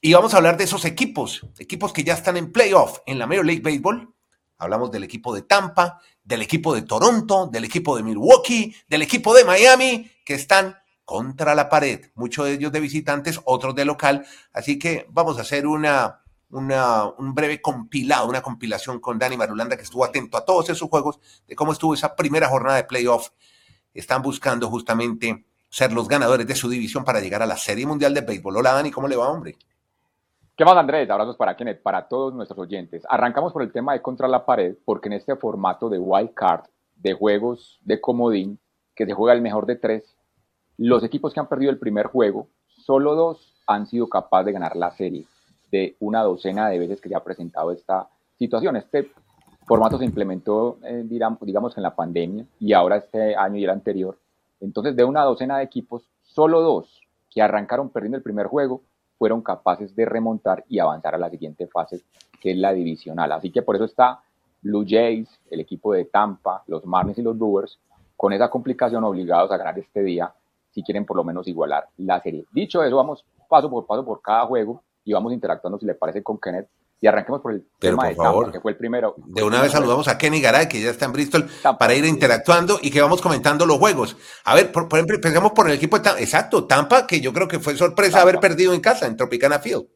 [0.00, 3.26] Y vamos a hablar de esos equipos, equipos que ya están en playoff en la
[3.26, 4.14] Major League Baseball.
[4.58, 9.34] Hablamos del equipo de Tampa, del equipo de Toronto, del equipo de Milwaukee, del equipo
[9.34, 14.24] de Miami, que están contra la pared, muchos de ellos de visitantes, otros de local.
[14.52, 19.76] Así que vamos a hacer una, una, un breve compilado, una compilación con Dani Marulanda,
[19.76, 23.30] que estuvo atento a todos esos juegos, de cómo estuvo esa primera jornada de playoff
[23.94, 28.12] están buscando justamente ser los ganadores de su división para llegar a la Serie Mundial
[28.12, 28.56] de Béisbol.
[28.56, 29.56] Hola Dani, ¿cómo le va, hombre?
[30.56, 31.08] ¿Qué más, Andrés?
[31.10, 33.02] Abrazos para Kenneth, para todos nuestros oyentes.
[33.08, 36.64] Arrancamos por el tema de contra la pared, porque en este formato de wild card,
[36.94, 38.60] de juegos de comodín,
[38.94, 40.16] que se juega el mejor de tres,
[40.78, 44.76] los equipos que han perdido el primer juego, solo dos han sido capaces de ganar
[44.76, 45.26] la serie
[45.70, 48.08] de una docena de veces que ya ha presentado esta
[48.38, 48.76] situación.
[48.76, 49.10] Este
[49.66, 54.18] formato se implementó, eh, digamos, en la pandemia y ahora este año y el anterior.
[54.60, 57.00] Entonces, de una docena de equipos, solo dos
[57.30, 58.82] que arrancaron perdiendo el primer juego
[59.18, 62.02] fueron capaces de remontar y avanzar a la siguiente fase,
[62.40, 63.32] que es la divisional.
[63.32, 64.20] Así que por eso está
[64.62, 67.78] Blue Jays, el equipo de Tampa, los Marlins y los Brewers,
[68.16, 70.32] con esa complicación obligados a ganar este día
[70.74, 72.44] si quieren por lo menos igualar la serie.
[72.52, 76.22] Dicho eso, vamos paso por paso por cada juego y vamos interactuando, si le parece,
[76.22, 76.68] con Kenneth.
[77.00, 79.14] Y arranquemos por el tema de Tampa, que fue el primero.
[79.18, 81.46] De una vez saludamos a Kenny Garay, que ya está en Bristol,
[81.78, 84.16] para ir interactuando y que vamos comentando los juegos.
[84.44, 86.20] A ver, por, ejemplo, empecemos por el equipo de Tampa.
[86.20, 89.86] Exacto, Tampa, que yo creo que fue sorpresa haber perdido en casa, en Tropicana Field.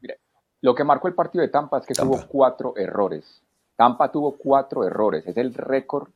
[0.00, 0.20] Mire,
[0.60, 3.42] lo que marcó el partido de Tampa es que tuvo cuatro errores.
[3.74, 5.26] Tampa tuvo cuatro errores.
[5.26, 6.08] Es el récord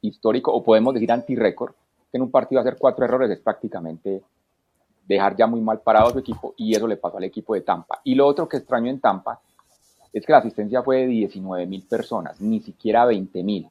[0.00, 1.74] histórico, o podemos decir anti-récord,
[2.16, 4.22] que en un partido hacer cuatro errores es prácticamente
[5.06, 7.60] dejar ya muy mal parado a su equipo y eso le pasó al equipo de
[7.60, 8.00] Tampa.
[8.04, 9.38] Y lo otro que extraño en Tampa
[10.12, 13.68] es que la asistencia fue de 19 mil personas, ni siquiera 20 mil.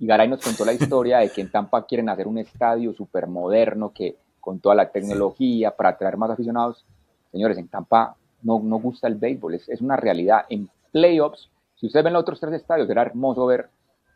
[0.00, 3.28] Y Garay nos contó la historia de que en Tampa quieren hacer un estadio súper
[3.28, 6.84] moderno, que con toda la tecnología para atraer más aficionados.
[7.30, 10.44] Señores, en Tampa no, no gusta el béisbol, es, es una realidad.
[10.48, 13.68] En playoffs, si ustedes ven los otros tres estadios, era hermoso ver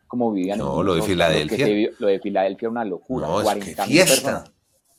[0.07, 0.59] cómo vivían.
[0.59, 1.91] No, lo de Filadelfia.
[1.99, 3.27] lo de Filadelfia era una locura.
[3.27, 4.45] No, es fiesta.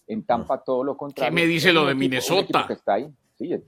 [0.07, 1.29] En Tampa todo lo contrario.
[1.29, 2.65] ¿Qué me dice lo de Minnesota?
[2.67, 3.59] Que está ahí, sí,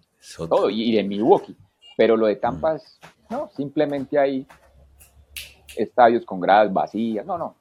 [0.50, 1.56] todo, y de Milwaukee.
[1.98, 4.46] Pero lo de Tampa es, no, simplemente hay
[5.76, 7.26] estadios con gradas vacías.
[7.26, 7.56] No, no,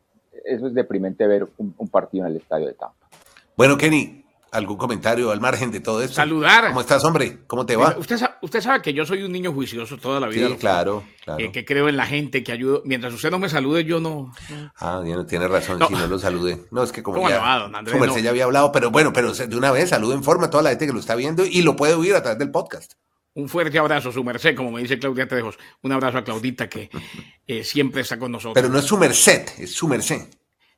[0.44, 3.08] eso es deprimente ver un, un partido en el estadio de Tampa.
[3.56, 4.25] Bueno, Kenny,
[4.56, 6.14] ¿Algún comentario al margen de todo esto?
[6.14, 6.68] Saludar.
[6.68, 7.40] ¿Cómo estás, hombre?
[7.46, 7.94] ¿Cómo te va?
[7.98, 10.48] Usted, usted sabe que yo soy un niño juicioso toda la vida.
[10.48, 11.44] Sí, claro, claro.
[11.44, 12.80] Eh, que creo en la gente, que ayudo.
[12.86, 14.32] Mientras usted no me salude, yo no.
[14.76, 16.64] Ah, tiene razón, si no lo saludé.
[16.70, 17.98] No, es que como ¿Cómo ya, va, don Andrés?
[17.98, 20.62] Como ya había hablado, pero bueno, pero de una vez saludo en forma a toda
[20.62, 22.94] la gente que lo está viendo y lo puede oír a través del podcast.
[23.34, 25.58] Un fuerte abrazo, su merced, como me dice Claudia Tejos.
[25.82, 26.88] Un abrazo a Claudita, que
[27.46, 28.54] eh, siempre está con nosotros.
[28.54, 30.22] Pero no es su merced, es su merced.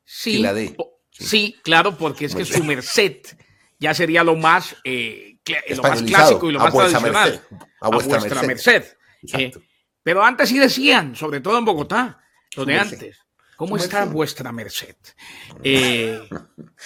[0.04, 0.74] Sí, la D.
[1.12, 1.54] sí.
[1.62, 3.20] claro, porque es que su merced
[3.78, 5.38] ya sería lo más, eh,
[5.70, 7.40] lo más clásico y lo más tradicional.
[7.80, 8.84] a vuestra, merced.
[9.34, 9.52] Eh,
[10.02, 12.20] pero antes sí decían, sobre todo en Bogotá,
[12.56, 13.18] lo de antes.
[13.56, 14.94] ¿Cómo está vuestra merced?
[15.64, 16.20] Eh,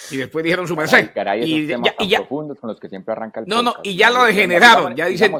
[0.09, 1.11] y después dijeron su merced.
[1.43, 1.67] y,
[2.07, 5.05] ya, profundos con los que siempre arranca el No, no, y ya lo degeneraron, ya
[5.05, 5.31] dicen,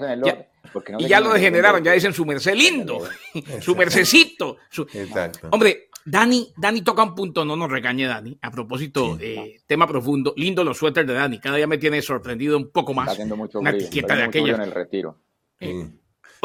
[0.99, 3.07] y ya lo degeneraron, ya dicen su merced lindo,
[3.61, 4.57] su mercecito.
[4.93, 5.49] Exacto.
[5.51, 8.37] Hombre, Dani, Dani toca un punto, no nos regañe Dani.
[8.41, 11.39] A propósito, eh, tema profundo, lindo los suéteres de Dani.
[11.39, 13.05] Cada día me tiene sorprendido un poco más.
[13.05, 14.55] Está haciendo mucho una brillo, etiqueta de aquella.
[14.55, 15.17] en el retiro.
[15.59, 15.89] Eh,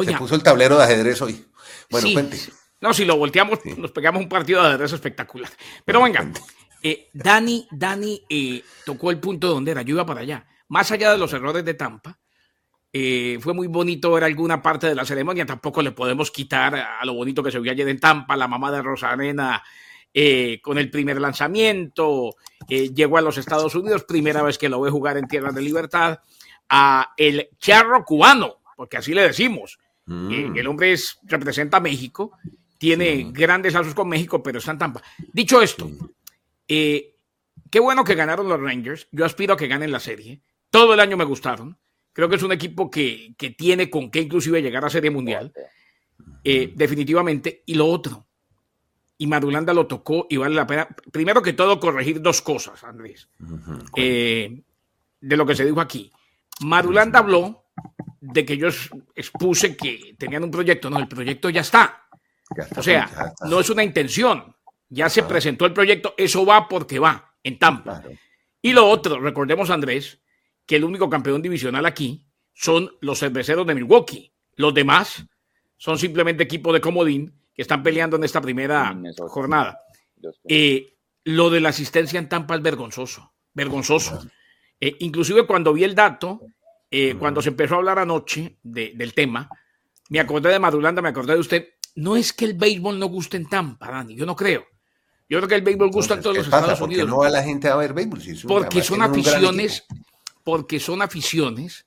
[0.05, 1.45] Se puso el tablero de ajedrez hoy.
[1.91, 2.39] Bueno, cuente.
[2.81, 5.51] No, si lo volteamos, nos pegamos un partido de ajedrez espectacular.
[5.85, 6.31] Pero venga,
[6.83, 10.47] eh, Dani, Dani eh, tocó el punto donde era, yo iba para allá.
[10.69, 12.19] Más allá de los errores de Tampa,
[12.93, 17.05] eh, fue muy bonito ver alguna parte de la ceremonia, tampoco le podemos quitar a
[17.05, 19.63] lo bonito que se vio ayer en Tampa, la mamá de Rosanena
[20.15, 22.35] eh, con el primer lanzamiento,
[22.67, 25.61] eh, llegó a los Estados Unidos, primera vez que lo ve jugar en Tierras de
[25.61, 26.21] Libertad,
[26.71, 29.79] a el charro cubano, porque así le decimos.
[30.11, 30.57] Mm.
[30.57, 32.33] el hombre es, representa a México,
[32.79, 35.03] tiene grandes lazos con México, pero está en Tampa.
[35.35, 35.91] Dicho esto,
[36.67, 37.15] qué
[37.79, 41.19] bueno que ganaron los Rangers, yo aspiro a que ganen la serie, todo el año
[41.19, 41.77] me gustaron
[42.19, 45.53] Creo que es un equipo que, tiene con qué inclusive llegar a Serie Mundial.
[46.43, 47.63] Eh, definitivamente.
[47.67, 48.27] Y lo otro,
[49.19, 53.29] y Madulanda lo tocó y vale la pena, primero que todo, corregir dos cosas, Andrés,
[53.95, 54.63] eh,
[55.21, 56.11] de lo que se dijo aquí.
[56.63, 57.67] Madulanda habló
[58.21, 58.67] de que yo
[59.15, 62.09] expuse que tenían un proyecto, no, el proyecto ya está.
[62.77, 64.57] o sea, no es una intención,
[64.89, 68.03] ya se presentó el proyecto, eso va porque va, en Tampa.
[68.61, 70.19] Y lo otro, recordemos, Andrés,
[70.69, 74.31] que el único campeón divisional aquí son los cerveceros de Milwaukee.
[74.55, 75.25] Los demás
[75.79, 78.95] son simplemente equipos de comodín que están peleando en esta primera
[79.29, 79.81] jornada.
[80.47, 80.95] Eh,
[81.25, 84.21] lo de la asistencia en Tampa es vergonzoso, vergonzoso.
[84.79, 86.43] Eh, inclusive cuando vi el dato,
[86.91, 89.49] eh, cuando se empezó a hablar anoche del tema,
[90.11, 91.69] me acordé de Madulanda, me acordé de usted.
[91.95, 94.67] No es que el béisbol no guste en Tampa, Dani, yo no creo.
[95.31, 97.09] Yo creo que el béisbol gusta en todos los Estados Unidos.
[97.09, 98.21] no va la gente a ver béisbol?
[98.47, 99.87] porque son aficiones
[100.49, 101.85] porque son aficiones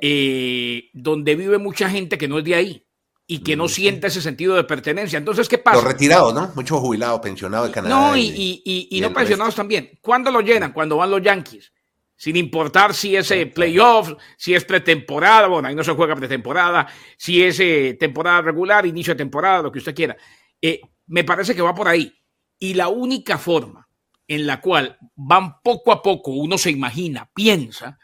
[0.00, 2.86] eh, donde vive mucha gente que no es de ahí.
[3.26, 5.18] y que no siente ese sentido de pertenencia.
[5.18, 5.76] Entonces, ¿qué pasa?
[5.76, 6.52] Los retirados, ¿no?
[6.54, 7.94] Muchos jubilados, pensionados de Canadá.
[7.94, 9.90] No, y, y, y, no pensionados también.
[10.00, 10.72] ¿Cuándo lo llenan?
[10.72, 11.70] Cuando van los Yankees.
[12.16, 16.86] Sin importar si es eh, playoff, si es pretemporada, bueno, ahí no se juega pretemporada,
[17.18, 20.16] si es eh, temporada regular, inicio de temporada, lo que usted quiera.
[20.62, 22.10] Eh, me parece que va por ahí.
[22.58, 23.85] Y la única forma
[24.28, 27.98] en la cual van poco a poco, uno se imagina, piensa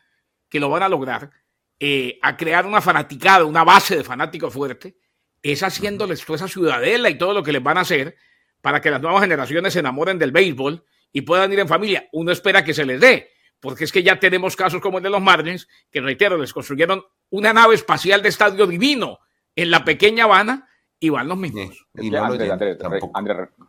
[0.49, 1.31] que lo van a lograr,
[2.23, 4.97] a crear una fanaticada, una base de fanáticos fuerte,
[5.43, 8.17] es haciéndoles toda esa ciudadela y todo lo que les van a hacer
[8.61, 12.09] para que las nuevas generaciones se enamoren del béisbol y puedan ir en familia.
[12.13, 15.11] Uno espera que se les dé, porque es que ya tenemos casos como el de
[15.11, 19.19] los Marlins, que reitero, les construyeron una nave espacial de estadio divino
[19.57, 20.69] en la pequeña Habana
[21.01, 21.87] y van los mismos.
[21.95, 22.53] y no Andrés,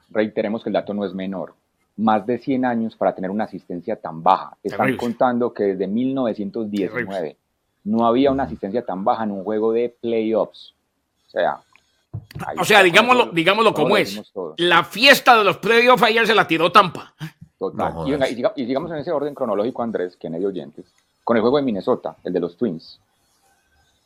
[0.10, 1.56] reiteremos que el dato no es menor.
[1.98, 4.58] Más de 100 años para tener una asistencia tan baja.
[4.64, 7.38] Están contando que desde 1919
[7.84, 10.74] no había una asistencia tan baja en un juego de playoffs.
[11.28, 11.60] O sea,
[12.60, 14.22] o sea, digámoslo, digámoslo como es.
[14.58, 17.14] La fiesta de los playoffs ayer se la tiró Tampa.
[17.58, 17.94] Total.
[18.56, 20.86] y, digamos en ese orden cronológico, Andrés, que de oyentes,
[21.24, 23.00] con el juego de Minnesota, el de los Twins.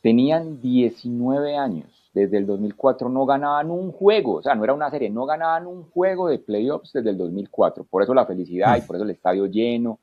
[0.02, 4.90] Tenían 19 años desde el 2004 no ganaban un juego, o sea, no era una
[4.90, 7.84] serie, no ganaban un juego de playoffs desde el 2004.
[7.84, 10.00] Por eso la felicidad y por eso el estadio lleno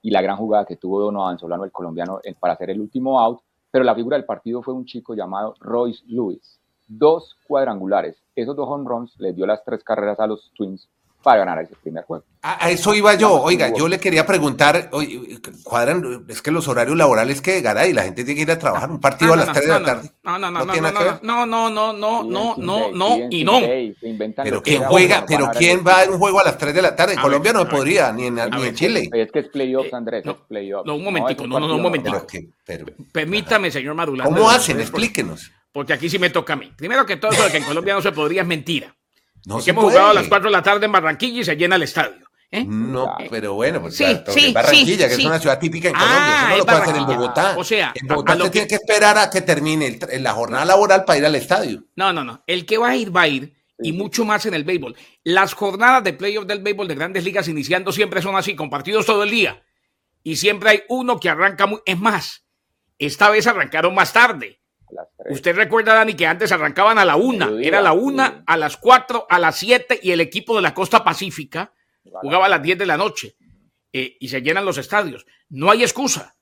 [0.00, 3.40] y la gran jugada que tuvo Donovan Solano, el colombiano, para hacer el último out.
[3.70, 6.58] Pero la figura del partido fue un chico llamado Royce Lewis.
[6.86, 8.16] Dos cuadrangulares.
[8.34, 10.88] Esos dos home runs les dio las tres carreras a los Twins
[11.22, 12.24] para ganar ese primer juego.
[12.42, 13.42] A, eso iba yo.
[13.42, 14.90] Oiga, yo le quería preguntar,
[15.64, 18.90] cuadran, es que los horarios laborales que Garay, la gente tiene que ir a trabajar
[18.90, 20.10] un partido a las 3 de la tarde.
[20.22, 20.90] No, no, no, no, no,
[21.22, 23.60] no, no, no, no, no, no, no, y no.
[24.42, 27.14] Pero quién juega, pero quién va a un juego a las 3 de la tarde.
[27.14, 29.10] En Colombia no podría, ni en, Chile.
[29.12, 30.86] Es que es playoffs, Andrés, es playoffs.
[30.86, 32.26] No, un momentico, no, no, no, un momentico.
[33.12, 34.24] Permítame, señor Madula.
[34.24, 34.80] ¿Cómo hacen?
[34.80, 35.50] Explíquenos.
[35.72, 36.72] Porque aquí sí me toca a mí.
[36.76, 38.94] Primero que todo, eso que en Colombia no se podría es mentira.
[39.46, 41.82] No hemos jugado a las 4 de la tarde en Barranquilla y se llena el
[41.82, 42.28] estadio.
[42.50, 42.64] ¿eh?
[42.64, 43.98] No, pero bueno, pues
[44.52, 47.06] Barranquilla, que es una ciudad típica en Colombia, eso no ah, lo puede hacer en
[47.06, 47.54] Bogotá.
[47.56, 51.18] O sea, en Bogotá usted tiene que esperar a que termine la jornada laboral para
[51.18, 51.84] ir al estadio.
[51.96, 52.42] No, no, no.
[52.46, 53.54] El que va a ir, va a ir.
[53.80, 54.96] Y mucho más en el béisbol.
[55.22, 59.06] Las jornadas de playoff del béisbol de grandes ligas iniciando siempre son así, con partidos
[59.06, 59.62] todo el día.
[60.24, 61.78] Y siempre hay uno que arranca muy.
[61.86, 62.44] Es más,
[62.98, 64.57] esta vez arrancaron más tarde.
[65.30, 69.26] Usted recuerda, Dani, que antes arrancaban a la una, era la una, a las cuatro,
[69.28, 71.72] a las siete y el equipo de la costa pacífica
[72.02, 73.36] jugaba a las diez de la noche
[73.92, 75.26] eh, y se llenan los estadios.
[75.50, 76.36] No hay excusa.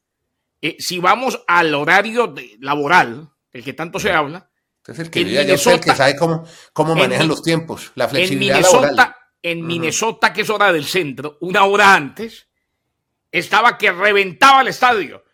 [0.62, 4.51] Eh, si vamos al horario laboral, el que tanto se habla,
[4.86, 8.86] es el que, el que sabe cómo, cómo manejan los tiempos, la flexibilidad en Minnesota,
[8.86, 9.16] laboral.
[9.42, 12.49] En Minnesota, que es hora del centro, una hora antes,
[13.32, 15.25] estaba que reventaba el estadio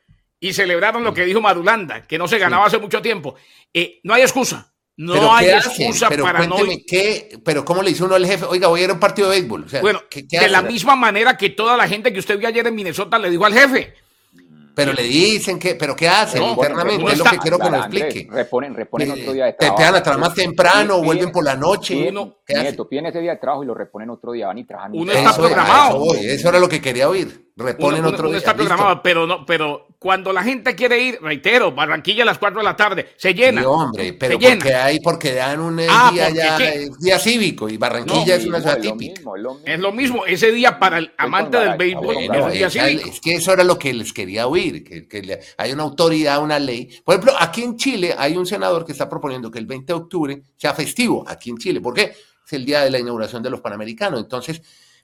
[0.42, 3.36] y celebraron lo que dijo Madulanda, que no se ganaba hace mucho tiempo.
[3.72, 4.74] Eh, no hay excusa.
[4.96, 6.56] No hay excusa pero para no.
[6.84, 8.44] Qué, pero ¿cómo le dice uno al jefe?
[8.46, 9.66] Oiga, voy a ir a un partido de béisbol.
[9.80, 13.20] bueno, de la misma manera que toda la gente que usted vio ayer en Minnesota
[13.20, 13.94] le dijo al jefe.
[14.74, 17.12] Pero le dicen que, pero ¿qué hacen internamente?
[17.12, 18.28] es lo que quiero que me explique.
[18.30, 19.78] Reponen, reponen otro día de trabajo.
[19.78, 22.08] Te, a trabajar más temprano, vuelven por la noche.
[22.08, 24.92] Uno, Nieto, piden ese día de trabajo y lo reponen otro día, van y trabajan.
[24.94, 26.14] Uno está programado.
[26.14, 27.51] Eso, era lo que quería oír.
[27.54, 28.38] Reponen otro día.
[28.38, 32.60] está programado, pero no, pero cuando la gente quiere ir, reitero, Barranquilla a las 4
[32.60, 33.60] de la tarde, se llena.
[33.60, 36.58] Sí, hombre, pero porque hay, porque dan un ah, día ya,
[36.98, 39.20] día cívico y Barranquilla es una ciudad típica.
[39.66, 42.16] Es lo mismo, ese día para el amante del béisbol
[42.52, 46.42] es Es que eso era lo que les quería oír, que, que hay una autoridad,
[46.42, 46.88] una ley.
[47.04, 49.98] Por ejemplo, aquí en Chile hay un senador que está proponiendo que el 20 de
[49.98, 51.80] octubre sea festivo, aquí en Chile.
[51.82, 52.14] ¿Por qué?
[52.44, 54.20] Es el día de la inauguración de los Panamericanos.
[54.20, 54.62] Entonces,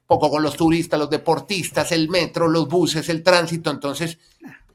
[0.09, 3.71] poco con los turistas, los deportistas, el metro, los buses, el tránsito.
[3.71, 4.19] Entonces,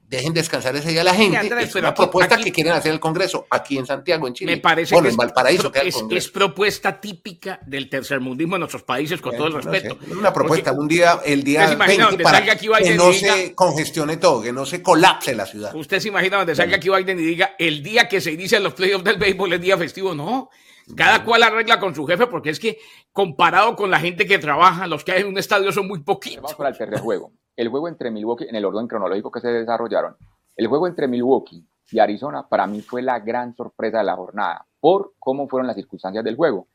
[0.07, 1.51] dejen descansar ese día la gente.
[1.59, 4.51] es una propuesta que quieren hacer el Congreso aquí en Santiago, en Chile.
[4.51, 5.73] Me parece que en Valparaíso.
[5.73, 9.97] Es, es, propuesta típica del tercermundismo en nuestros países, con todo el respeto.
[10.05, 14.53] Es una propuesta, un día, el día 20 para que no se congestione todo, que
[14.53, 15.73] no se colapse la ciudad.
[15.73, 18.75] Usted se imagina donde salga aquí Biden y diga, el día que se inician los
[18.75, 20.13] playoffs del béisbol es día festivo.
[20.13, 20.51] No,
[20.95, 22.79] cada cual arregla con su jefe, porque es que
[23.11, 26.41] comparado con la gente que trabaja, los que hay en un estadio son muy poquitos.
[26.41, 29.49] Vamos para el tercer juego el juego entre Milwaukee, en el orden cronológico que se
[29.49, 30.15] desarrollaron,
[30.55, 34.65] el juego entre Milwaukee y Arizona para mí fue la gran sorpresa de la jornada
[34.79, 36.67] por cómo fueron las circunstancias del juego.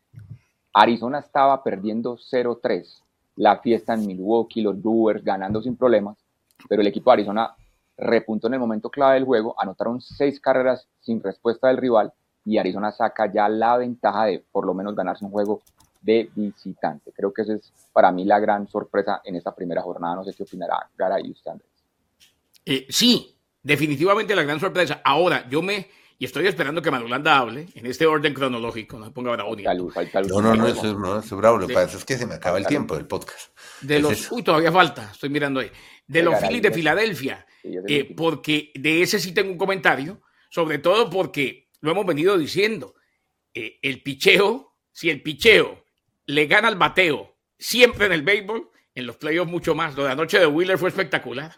[0.72, 3.02] Arizona estaba perdiendo 0-3,
[3.36, 6.16] la fiesta en Milwaukee, los Brewers ganando sin problemas,
[6.68, 7.54] pero el equipo de Arizona
[7.96, 12.12] repuntó en el momento clave del juego, anotaron seis carreras sin respuesta del rival
[12.48, 15.60] y Arizona saca ya la ventaja de por lo menos ganarse un juego
[16.00, 17.12] de visitante.
[17.12, 20.16] Creo que esa es para mí la gran sorpresa en esta primera jornada.
[20.16, 21.52] No sé qué opinará Gara y usted,
[22.64, 25.00] eh, sí, definitivamente la gran sorpresa.
[25.04, 25.88] Ahora, yo me,
[26.18, 29.54] y estoy esperando que Madulanda hable en este orden cronológico, no se ponga bravo.
[29.56, 32.58] No, no, no, eso no es bravo, lo que pasa es que se me acaba
[32.58, 33.56] el tiempo del podcast.
[33.80, 35.70] De los, uy, todavía falta, estoy mirando ahí.
[36.06, 40.20] De los Phillies de Filadelfia, eh, porque de ese sí tengo un comentario,
[40.50, 42.94] sobre todo porque lo hemos venido diciendo,
[43.54, 45.84] eh, el picheo, si el picheo
[46.26, 49.96] le gana al bateo siempre en el béisbol, en los playoffs mucho más.
[49.96, 51.52] Lo de anoche de Wheeler fue espectacular.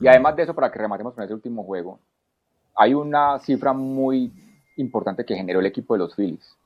[0.00, 2.00] Y además de eso, para que rematemos con ese último juego,
[2.74, 4.32] hay una cifra muy
[4.76, 6.56] importante que generó el equipo de los Phillies.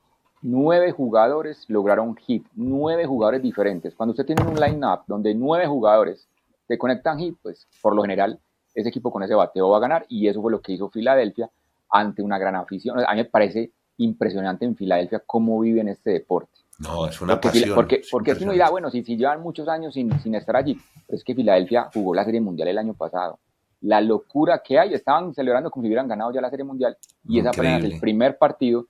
[0.41, 3.93] Nueve jugadores lograron hit, nueve jugadores diferentes.
[3.93, 6.27] Cuando usted tiene un line-up donde nueve jugadores
[6.67, 8.39] te conectan hit, pues por lo general
[8.73, 11.49] ese equipo con ese bateo va a ganar y eso fue lo que hizo Filadelfia
[11.89, 12.99] ante una gran afición.
[12.99, 16.59] A mí me parece impresionante en Filadelfia cómo viven este deporte.
[16.79, 17.75] No, es una porque, pasión.
[17.75, 21.17] Porque, porque uno dirá, bueno, si, si llevan muchos años sin, sin estar allí, pero
[21.17, 23.39] es que Filadelfia jugó la Serie Mundial el año pasado
[23.81, 24.93] la locura que hay.
[24.93, 28.37] Estaban celebrando como si hubieran ganado ya la Serie Mundial y es apenas el primer
[28.37, 28.87] partido.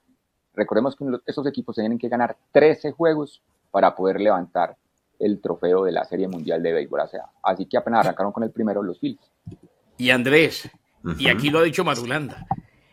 [0.54, 4.76] Recordemos que esos equipos tienen que ganar 13 juegos para poder levantar
[5.18, 7.02] el trofeo de la Serie Mundial de Béisbol.
[7.42, 9.30] así que apenas arrancaron con el primero los Phillies.
[9.98, 10.68] Y Andrés,
[11.18, 12.46] y aquí lo ha dicho Madulanda,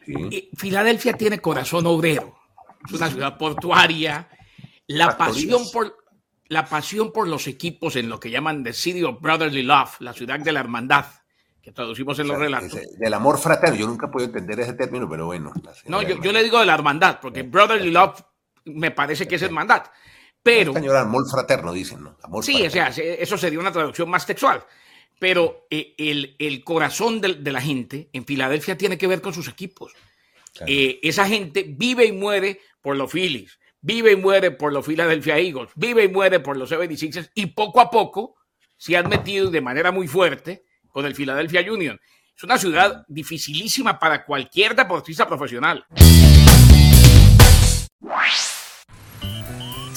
[0.07, 2.37] eh, Filadelfia tiene corazón obrero.
[2.85, 4.29] Es una ciudad portuaria.
[4.87, 5.95] La pasión por
[6.49, 10.13] la pasión por los equipos en lo que llaman The City of Brotherly Love, la
[10.13, 11.05] ciudad de la hermandad
[11.61, 12.79] que traducimos en los relatos.
[12.97, 15.51] Del amor fraterno, yo nunca puedo entender ese término, pero bueno.
[15.87, 18.21] No, yo, yo, le digo de la hermandad, porque brotherly love
[18.63, 19.83] me parece que es hermandad.
[20.41, 20.71] Pero.
[20.71, 22.15] Español, amor fraterno, dicen, ¿no?
[22.23, 24.63] Amor sí, o sea, eso sería una traducción más textual.
[25.19, 29.33] Pero eh, el, el, corazón de, de, la gente en Filadelfia tiene que ver con
[29.33, 29.93] sus equipos.
[30.53, 30.71] Claro.
[30.71, 35.37] Eh, esa gente vive y muere por los Phillies, vive y muere por los Philadelphia
[35.37, 38.35] Eagles, vive y muere por los 76ers y poco a poco
[38.77, 41.99] se han metido de manera muy fuerte con el Philadelphia Union.
[42.35, 45.85] Es una ciudad dificilísima para cualquier deportista profesional.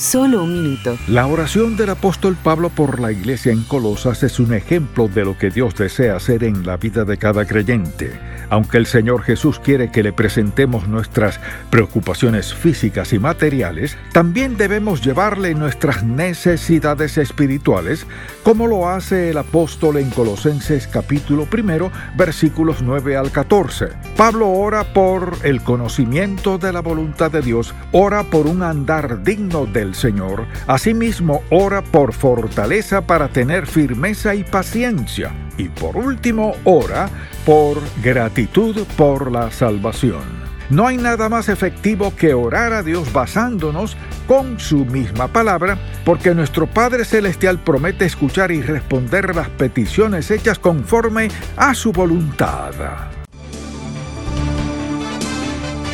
[0.01, 0.97] Solo un minuto.
[1.09, 5.37] La oración del apóstol Pablo por la iglesia en Colosas es un ejemplo de lo
[5.37, 8.19] que Dios desea hacer en la vida de cada creyente.
[8.49, 11.39] Aunque el Señor Jesús quiere que le presentemos nuestras
[11.69, 18.07] preocupaciones físicas y materiales, también debemos llevarle nuestras necesidades espirituales,
[18.43, 23.89] como lo hace el apóstol en Colosenses capítulo primero, versículos 9 al 14.
[24.17, 29.67] Pablo ora por el conocimiento de la voluntad de Dios, ora por un andar digno
[29.67, 35.33] del Señor, asimismo ora por fortaleza para tener firmeza y paciencia.
[35.57, 37.09] Y por último, ora
[37.45, 40.51] por gratitud por la salvación.
[40.71, 43.97] No hay nada más efectivo que orar a Dios basándonos
[44.29, 50.61] con su misma palabra, porque nuestro Padre Celestial promete escuchar y responder las peticiones hechas
[50.61, 53.20] conforme a su voluntad.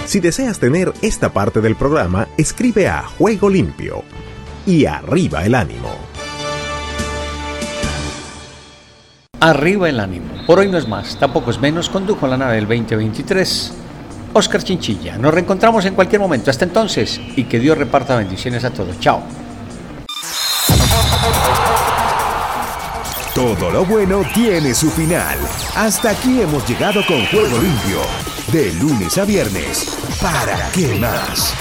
[0.06, 4.04] Si deseas tener esta parte del programa, escribe a Juego Limpio
[4.64, 5.90] y arriba el ánimo.
[9.40, 10.28] Arriba el ánimo.
[10.46, 11.88] Por hoy no es más, tampoco es menos.
[11.88, 13.72] Condujo la nave del 2023.
[14.32, 15.18] Oscar Chinchilla.
[15.18, 16.50] Nos reencontramos en cualquier momento.
[16.50, 17.20] Hasta entonces.
[17.34, 19.00] Y que Dios reparta bendiciones a todos.
[19.00, 19.22] Chao.
[23.34, 25.36] Todo lo bueno tiene su final.
[25.74, 28.35] Hasta aquí hemos llegado con Juego Limpio.
[28.52, 29.98] De lunes a viernes.
[30.22, 31.52] ¿Para qué más?